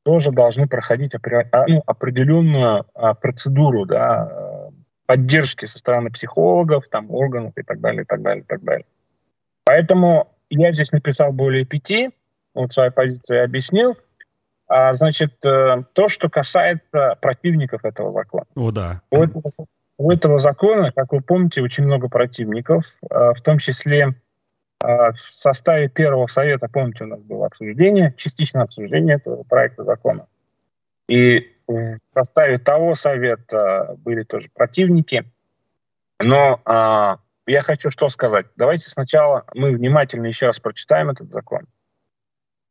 [0.03, 4.69] тоже должны проходить а, ну, определенную а, процедуру да,
[5.05, 8.85] поддержки со стороны психологов, там, органов и так далее, и так далее, и так далее.
[9.63, 12.09] Поэтому я здесь написал более пяти,
[12.53, 13.97] вот свою позицию объяснил.
[14.67, 18.45] А, значит, э, то, что касается противников этого закона.
[18.55, 19.01] О, да.
[19.11, 19.51] У этого,
[19.97, 24.15] у этого закона, как вы помните, очень много противников, в том числе
[24.81, 30.27] в составе первого совета, помните, у нас было обсуждение, частичное обсуждение этого проекта закона.
[31.07, 35.25] И в составе того совета были тоже противники.
[36.19, 38.47] Но а, я хочу что сказать.
[38.55, 41.67] Давайте сначала мы внимательно еще раз прочитаем этот закон.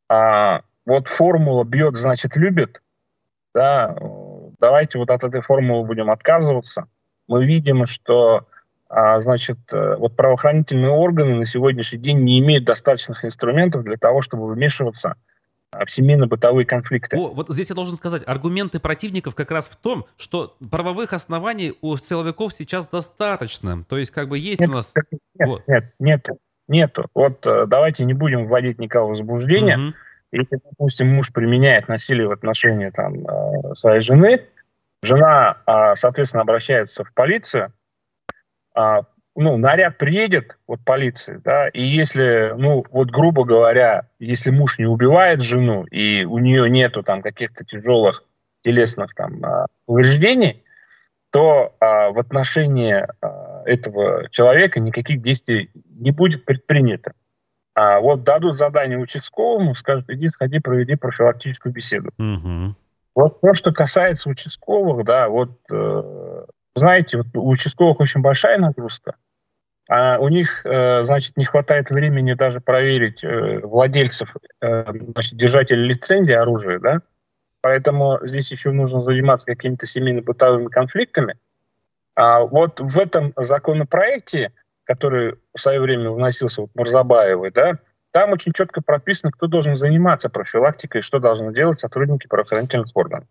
[0.09, 2.81] А, вот формула бьет, значит, любит.
[3.53, 3.95] Да,
[4.59, 6.87] давайте вот от этой формулы будем отказываться.
[7.27, 8.50] Мы видим, что а,
[9.21, 14.51] значит, э, вот правоохранительные органы на сегодняшний день не имеют достаточных инструментов для того, чтобы
[14.51, 15.15] вмешиваться
[15.71, 17.17] в семейно-бытовые конфликты.
[17.17, 21.73] О, вот здесь я должен сказать, аргументы противников как раз в том, что правовых оснований
[21.81, 23.83] у силовиков сейчас достаточно.
[23.85, 24.93] То есть как бы есть нет, у нас...
[24.95, 25.67] Нет, вот.
[25.67, 26.27] нет, нет,
[26.67, 26.97] нет.
[27.15, 29.77] Вот э, давайте не будем вводить никого в заблуждение.
[29.77, 29.93] Угу.
[30.33, 34.45] Если, допустим, муж применяет насилие в отношении там, э, своей жены,
[35.01, 37.73] жена, а, соответственно, обращается в полицию,
[38.73, 39.01] а,
[39.35, 44.85] ну, наряд приедет, вот полиции, да, и если, ну, вот грубо говоря, если муж не
[44.85, 48.23] убивает жену, и у нее нету там каких-то тяжелых
[48.63, 50.63] телесных там а, повреждений,
[51.31, 57.13] то а, в отношении а, этого человека никаких действий не будет предпринято.
[57.73, 62.11] А вот дадут задание участковому, скажут, иди сходи, проведи профилактическую беседу.
[62.17, 62.75] Угу.
[63.15, 66.45] Вот то, что касается участковых, да, вот э,
[66.75, 69.15] знаете, вот у участковых очень большая нагрузка,
[69.89, 75.85] а у них, э, значит, не хватает времени даже проверить э, владельцев, э, значит, держателей
[75.87, 77.01] лицензии оружия, да,
[77.61, 81.37] поэтому здесь еще нужно заниматься какими-то семейно-бытовыми конфликтами.
[82.15, 84.53] А вот в этом законопроекте,
[84.83, 87.79] который в свое время вносился вот Мурзабаевой, да,
[88.11, 93.27] там очень четко прописано, кто должен заниматься профилактикой, что должны делать сотрудники правоохранительных органов.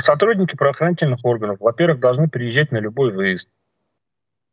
[0.00, 3.48] Сотрудники правоохранительных органов, во-первых, должны приезжать на любой выезд.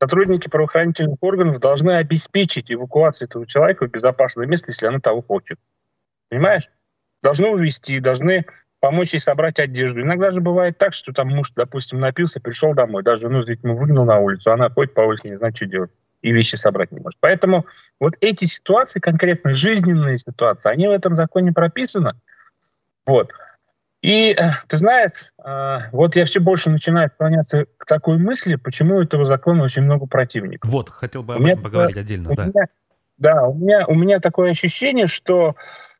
[0.01, 5.59] Сотрудники правоохранительных органов должны обеспечить эвакуацию этого человека в безопасное место, если она того хочет.
[6.29, 6.69] Понимаешь?
[7.21, 8.45] Должны увезти, должны
[8.79, 10.01] помочь ей собрать одежду.
[10.01, 14.05] Иногда же бывает так, что там муж, допустим, напился, пришел домой, даже с детьми выгнал
[14.05, 17.19] на улицу, она ходит по улице, не знает, что делать, и вещи собрать не может.
[17.19, 17.65] Поэтому
[17.99, 22.13] вот эти ситуации, конкретно жизненные ситуации, они в этом законе прописаны.
[23.05, 23.31] Вот.
[24.01, 28.97] И э, ты знаешь, э, вот я все больше начинаю склоняться к такой мысли, почему
[28.97, 30.71] у этого закона очень много противников.
[30.71, 32.45] Вот, хотел бы об этом поговорить отдельно, да.
[32.45, 32.65] Меня,
[33.17, 35.57] да, у меня, у меня такое ощущение, что,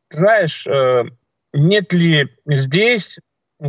[0.10, 1.04] знаешь, э,
[1.52, 3.20] нет ли здесь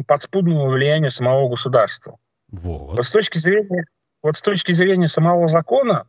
[0.07, 2.19] подспудного влияния самого государства.
[2.53, 2.97] Вот.
[2.97, 3.87] вот с точки зрения,
[4.23, 6.07] вот с точки зрения самого закона,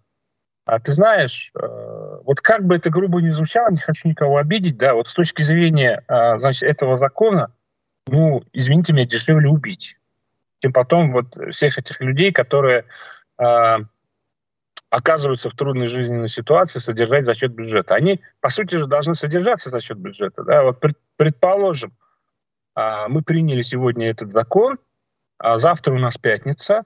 [0.65, 4.93] а ты знаешь, вот как бы это грубо не звучало, не хочу никого обидеть, да,
[4.93, 7.51] вот с точки зрения, значит, этого закона,
[8.07, 9.97] ну, извините меня, дешевле убить,
[10.59, 12.85] чем потом вот всех этих людей, которые
[13.37, 13.77] э,
[14.89, 17.95] оказываются в трудной жизненной ситуации, содержать за счет бюджета.
[17.95, 20.43] Они, по сути же, должны содержаться за счет бюджета.
[20.43, 20.63] Да?
[20.63, 21.93] Вот пред, предположим,
[22.75, 24.77] э, мы приняли сегодня этот закон,
[25.37, 26.85] а завтра у нас пятница,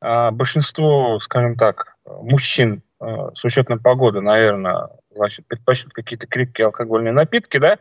[0.00, 7.12] а большинство, скажем так, мужчин э, с учетом погоды, наверное, значит, предпочтут какие-то крепкие алкогольные
[7.12, 7.78] напитки, да,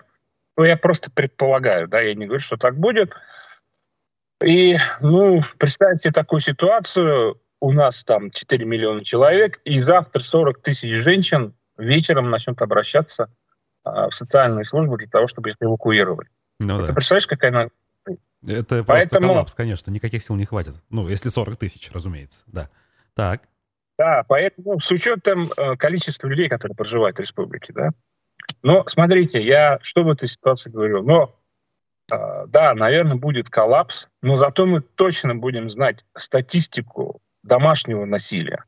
[0.58, 3.14] ну, я просто предполагаю, да, я не говорю, что так будет.
[4.44, 10.90] И, ну, представьте такую ситуацию, у нас там 4 миллиона человек, и завтра 40 тысяч
[11.02, 13.30] женщин вечером начнут обращаться
[13.84, 16.30] а, в социальные службы для того, чтобы их эвакуировали.
[16.60, 16.94] Ну, Ты да.
[16.94, 17.68] представляешь, какая она...
[18.46, 19.28] Это просто Поэтому...
[19.30, 20.76] коллапс, конечно, никаких сил не хватит.
[20.90, 22.70] Ну, если 40 тысяч, разумеется, да.
[23.16, 23.44] Так.
[23.98, 27.92] Да, поэтому с учетом э, количества людей, которые проживают в республике, да,
[28.66, 31.04] но смотрите, я что в этой ситуации говорю?
[31.04, 31.36] Но
[32.12, 38.64] э, да, наверное, будет коллапс, но зато мы точно будем знать статистику домашнего насилия.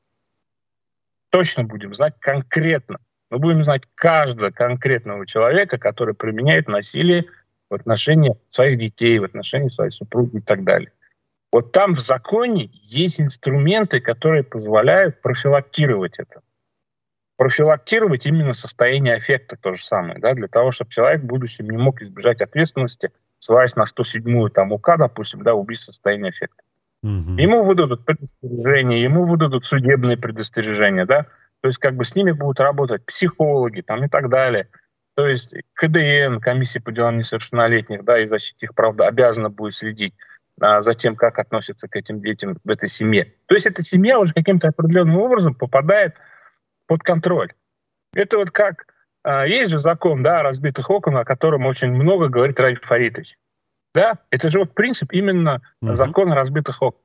[1.32, 3.00] Точно будем знать конкретно.
[3.32, 7.26] Мы будем знать каждого конкретного человека, который применяет насилие
[7.68, 10.92] в отношении своих детей, в отношении своей супруги и так далее.
[11.52, 16.42] Вот там в законе есть инструменты, которые позволяют профилактировать это.
[17.38, 21.78] Профилактировать именно состояние аффекта то же самое, да, для того, чтобы человек в будущем не
[21.78, 26.64] мог избежать ответственности, ссылаясь на 107-ю там УК, допустим, да, убийство состояния аффекта.
[27.04, 27.38] Угу.
[27.38, 31.28] Ему выдадут предостережения, ему выдадут судебные предостережения, да,
[31.62, 34.68] то есть как бы с ними будут работать психологи там и так далее.
[35.16, 40.14] То есть КДН, комиссия по делам несовершеннолетних, да, и защите их прав, обязана будет следить
[40.62, 43.34] а, за тем, как относятся к этим детям в этой семье.
[43.48, 46.16] То есть эта семья уже каким-то определенным образом попадает
[46.88, 47.54] под контроль.
[48.14, 48.88] Это вот как
[49.24, 53.38] а, есть же закон, да, разбитых окон, о котором очень много говорит Раиль Фаритович.
[53.94, 57.02] Да, это же вот принцип именно закона разбитых окон.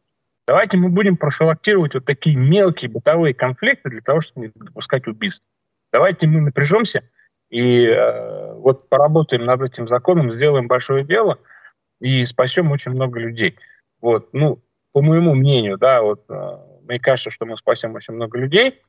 [0.46, 5.46] Давайте мы будем профилактировать вот такие мелкие бытовые конфликты для того, чтобы не допускать убийств.
[5.92, 7.02] Давайте мы напряжемся
[7.50, 11.38] и э, вот поработаем над этим законом, сделаем большое дело
[12.00, 13.56] и спасем очень много людей.
[14.00, 14.60] Вот, ну,
[14.92, 18.80] по моему мнению, да, вот э, мне кажется, что мы спасем очень много людей.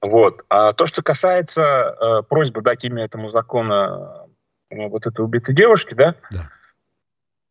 [0.00, 0.44] Вот.
[0.48, 4.28] А то, что касается э, просьбы дать имя этому закону
[4.70, 6.50] э, вот этой убитой девушки, да, да.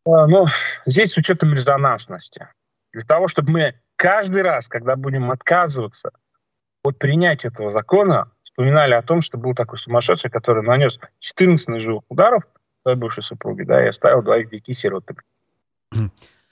[0.06, 0.46] Э, ну,
[0.86, 2.48] здесь с учетом резонансности.
[2.92, 6.10] Для того, чтобы мы каждый раз, когда будем отказываться
[6.82, 12.02] от принятия этого закона, вспоминали о том, что был такой сумасшедший, который нанес 14 ножевых
[12.08, 12.44] ударов
[12.82, 15.20] своей бывшей супруге, да, и оставил двоих детей сиротами.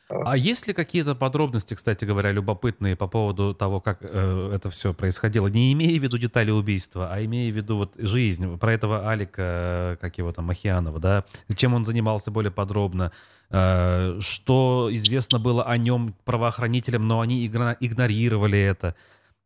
[0.09, 4.95] А есть ли какие-то подробности, кстати говоря, любопытные по поводу того, как э, это все
[4.95, 5.49] происходило?
[5.49, 9.43] Не имея в виду детали убийства, а имея в виду вот жизнь, про этого Алика,
[9.43, 11.25] э, как его там, Махианова, да?
[11.57, 13.11] Чем он занимался более подробно?
[13.51, 18.95] Э, что известно было о нем правоохранителям, но они игнорировали это?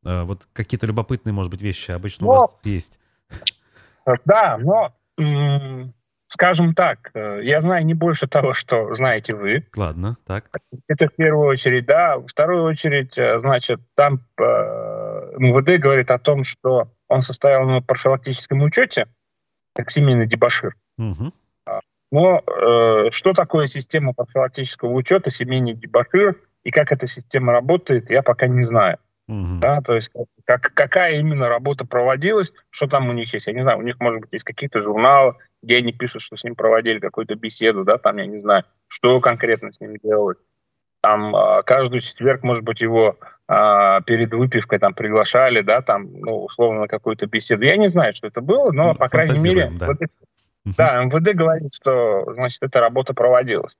[0.04, 2.98] Э, вот какие-то любопытные, может быть, вещи обычно но, у вас есть?
[4.26, 4.92] Да, но
[6.30, 9.66] скажем так, э, я знаю не больше того, что знаете вы.
[9.76, 10.44] Ладно, так.
[10.86, 12.18] Это в первую очередь, да.
[12.18, 14.42] В вторую очередь, э, значит, там э,
[15.38, 19.08] МВД говорит о том, что он состоял на профилактическом учете,
[19.74, 20.76] как семейный дебашир.
[20.98, 21.32] Угу.
[22.12, 28.22] Но э, что такое система профилактического учета, семейный дебашир, и как эта система работает, я
[28.22, 28.98] пока не знаю.
[29.26, 29.58] Угу.
[29.60, 30.10] Да, то есть
[30.44, 33.98] как, какая именно работа проводилась, что там у них есть, я не знаю, у них,
[34.00, 37.98] может быть, есть какие-то журналы, где они пишут, что с ним проводили какую-то беседу, да,
[37.98, 40.38] там, я не знаю, что конкретно с ним делают.
[41.02, 43.16] Там э, каждый четверг, может быть, его
[43.48, 47.64] э, перед выпивкой там приглашали, да, там, ну, условно, на какую-то беседу.
[47.64, 49.86] Я не знаю, что это было, но, ну, по крайней мере, да.
[49.86, 50.10] МВД,
[50.76, 53.78] да, МВД говорит, что, значит, эта работа проводилась.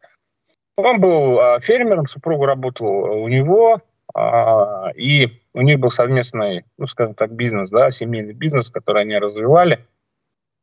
[0.77, 3.83] Он был э, фермером, супруга работала у него,
[4.15, 9.19] э, и у них был совместный, ну, скажем так, бизнес, да, семейный бизнес, который они
[9.19, 9.85] развивали.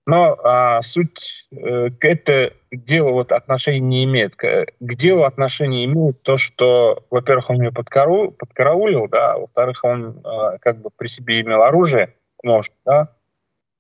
[0.08, 4.38] Но а, суть э, к это делу вот отношения не имеет.
[4.38, 9.84] К, к делу отношения имеет то, что, во-первых, он ее подкару, подкараулил, да, а во-вторых,
[9.84, 13.18] он а, как бы при себе имел оружие, нож, да,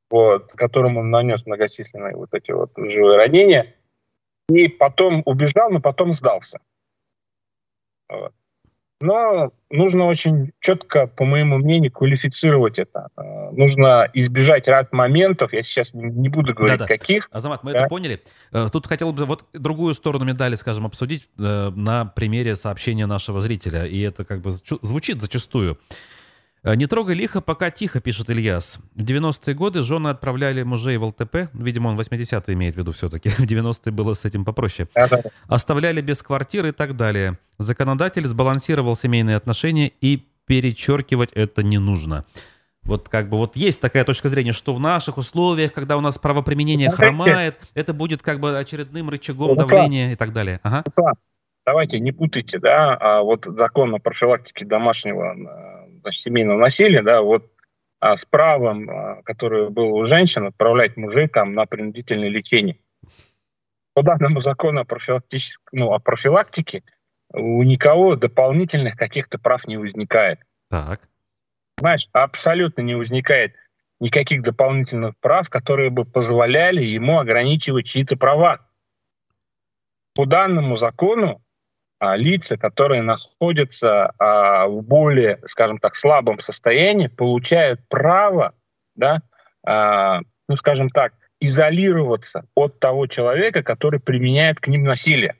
[0.09, 3.73] вот, которым он нанес многочисленные вот эти вот живые ранения,
[4.49, 6.59] и потом убежал, но потом сдался.
[8.09, 8.33] Вот.
[8.99, 13.09] Но нужно очень четко, по моему мнению, квалифицировать это.
[13.15, 15.53] Э, нужно избежать ряд моментов.
[15.53, 16.87] Я сейчас не буду говорить, Да-да.
[16.87, 17.29] каких.
[17.31, 17.79] Азамат, мы да?
[17.81, 18.21] это поняли.
[18.51, 23.39] Э, тут хотел бы вот другую сторону медали, скажем, обсудить э, на примере сообщения нашего
[23.39, 23.85] зрителя.
[23.85, 25.77] И это как бы звучит зачастую.
[26.67, 28.79] Э, «Не трогай лихо, пока тихо», пишет Ильяс.
[28.93, 31.49] В 90-е годы жены отправляли мужей в ЛТП.
[31.53, 33.29] Видимо, он 80-е имеет в виду все-таки.
[33.37, 34.89] В 90-е было с этим попроще.
[35.47, 37.37] Оставляли без квартиры и так далее.
[37.57, 42.25] Законодатель сбалансировал семейные отношения и перечеркивать это не нужно.
[42.83, 46.19] Вот как бы вот есть такая точка зрения, что в наших условиях, когда у нас
[46.19, 50.59] правоприменение хромает, это будет как бы очередным рычагом давления и так далее.
[50.63, 50.83] Ага.
[51.65, 55.35] Давайте не путайте, да, а вот закон о профилактике домашнего
[56.07, 57.51] значит, семейного насилия, да, вот
[57.99, 62.77] а, с правом, а, которое было у женщин, отправлять мужей там на принудительное лечение.
[63.93, 65.19] По данному закону о,
[65.71, 66.83] ну, о профилактике
[67.33, 70.39] у никого дополнительных каких-то прав не возникает.
[70.69, 71.01] Так.
[71.79, 73.55] Знаешь, абсолютно не возникает
[73.99, 78.69] никаких дополнительных прав, которые бы позволяли ему ограничивать чьи-то права.
[80.13, 81.41] По данному закону
[81.99, 88.53] лица, которые находятся а, в более, скажем так, слабом состоянии, получают право,
[88.95, 89.21] да,
[89.65, 95.35] а, ну, скажем так, изолироваться от того человека, который применяет к ним насилие.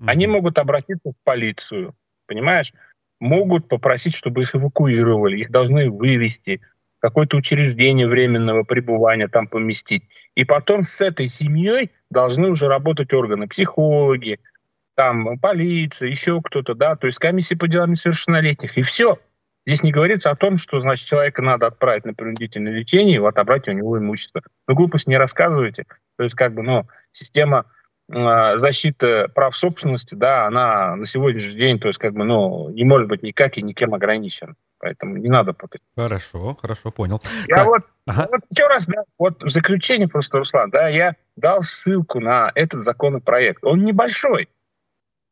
[0.00, 0.04] Mm-hmm.
[0.06, 1.94] Они могут обратиться в полицию,
[2.26, 2.72] понимаешь?
[3.20, 6.60] Могут попросить, чтобы их эвакуировали, их должны вывести.
[7.00, 10.04] какое-то учреждение временного пребывания там поместить.
[10.34, 14.38] И потом с этой семьей должны уже работать органы, психологи,
[14.98, 19.20] там полиция, еще кто-то, да, то есть комиссия по делам несовершеннолетних, и все.
[19.64, 23.68] Здесь не говорится о том, что, значит, человека надо отправить на принудительное лечение и отобрать
[23.68, 24.42] у него имущество.
[24.66, 25.84] Вы глупость не рассказывайте.
[26.16, 27.66] То есть, как бы, ну, система
[28.12, 32.82] э, защиты прав собственности, да, она на сегодняшний день, то есть, как бы, ну, не
[32.82, 34.56] может быть никак и никем ограничена.
[34.80, 35.80] Поэтому не надо путать.
[35.96, 37.22] Хорошо, хорошо, понял.
[37.46, 37.66] Я так.
[37.66, 38.28] вот, ага.
[38.32, 42.82] вот еще раз, да, вот в заключение просто, Руслан, да, я дал ссылку на этот
[42.84, 43.62] законопроект.
[43.62, 44.48] Он небольшой.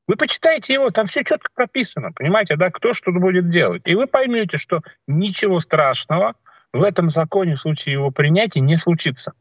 [0.07, 3.83] Вы почитайте его, там все четко прописано, понимаете, да, кто что будет делать.
[3.87, 6.35] И вы поймете, что ничего страшного
[6.73, 9.33] в этом законе в случае его принятия не случится.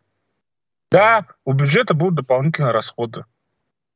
[0.91, 3.25] Да, у бюджета будут дополнительные расходы.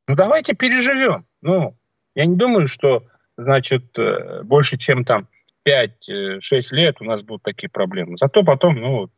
[0.08, 1.26] Ну давайте переживем.
[1.42, 1.76] Ну,
[2.16, 3.06] я не думаю, что,
[3.38, 5.28] значит, э, больше чем там
[5.68, 6.40] 5-6
[6.72, 8.18] лет у нас будут такие проблемы.
[8.18, 9.10] Зато потом, ну,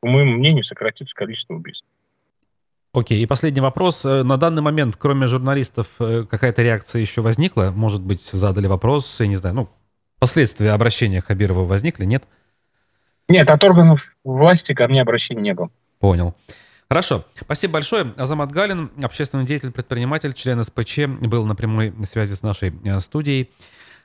[0.00, 1.86] по моему мнению, сократится количество убийств.
[2.94, 4.04] Окей, и последний вопрос.
[4.04, 7.72] Э, на данный момент, кроме журналистов, э, какая-то реакция еще возникла?
[7.74, 9.68] Может быть, задали вопрос, я не знаю, ну,
[10.20, 12.22] последствия обращения Хабирова возникли, нет?
[13.28, 15.70] Нет, от органов власти ко мне обращения не было.
[15.98, 16.36] Понял.
[16.88, 17.24] Хорошо.
[17.34, 18.14] Спасибо большое.
[18.16, 23.50] Азамат Галин, общественный деятель, предприниматель, член СПЧ, был на прямой связи с нашей э, студией.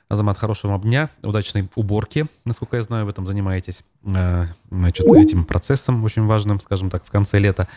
[0.08, 3.84] Азамат, хорошего вам дня, удачной уборки, насколько я знаю, вы этом занимаетесь.
[4.02, 7.68] Значит, этим процессом очень важным, скажем так, в конце лета.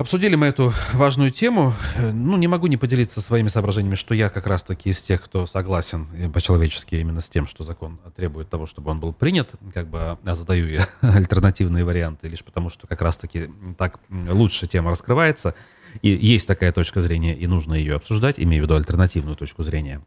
[0.00, 1.74] Обсудили мы эту важную тему.
[1.98, 6.08] Ну, не могу не поделиться своими соображениями, что я как раз-таки из тех, кто согласен
[6.32, 9.50] по-человечески именно с тем, что закон требует того, чтобы он был принят.
[9.74, 14.90] Как бы а задаю я альтернативные варианты лишь потому, что как раз-таки так лучше тема
[14.90, 15.54] раскрывается.
[16.00, 20.00] И есть такая точка зрения, и нужно ее обсуждать, имею в виду альтернативную точку зрения.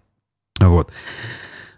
[0.60, 0.92] Вот.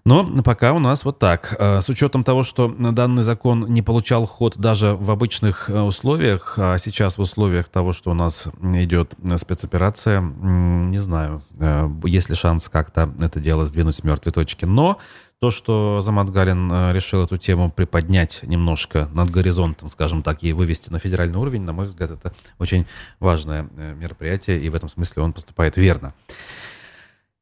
[0.08, 1.56] Но пока у нас вот так.
[1.58, 6.60] Э, с учетом того, что данный закон не получал ход даже в обычных э, условиях,
[6.60, 12.36] а сейчас в условиях того, что у нас идет спецоперация, не знаю, э, есть ли
[12.36, 14.66] шанс как-то это дело сдвинуть с мертвой точки.
[14.66, 15.00] Но
[15.40, 20.92] то, что Замат Галин решил эту тему приподнять немножко над горизонтом, скажем так, и вывести
[20.92, 22.86] на федеральный уровень, на мой взгляд, это очень
[23.20, 26.14] важное мероприятие, и в этом смысле он поступает верно.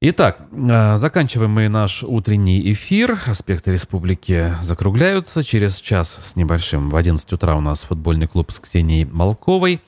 [0.05, 3.17] Итак, э, заканчиваем мы наш утренний эфир.
[3.25, 5.45] Аспекты республики закругляются.
[5.45, 9.79] Через час с небольшим в 11 утра у нас футбольный клуб с Ксенией Малковой.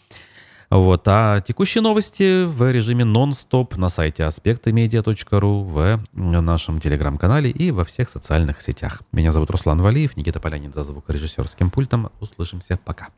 [0.69, 1.05] Вот.
[1.09, 8.07] А текущие новости в режиме нон-стоп на сайте аспектымедиа.ру, в нашем телеграм-канале и во всех
[8.07, 9.01] социальных сетях.
[9.11, 12.09] Меня зовут Руслан Валиев, Никита Полянин за звукорежиссерским пультом.
[12.21, 12.79] Услышимся.
[12.85, 13.09] Пока.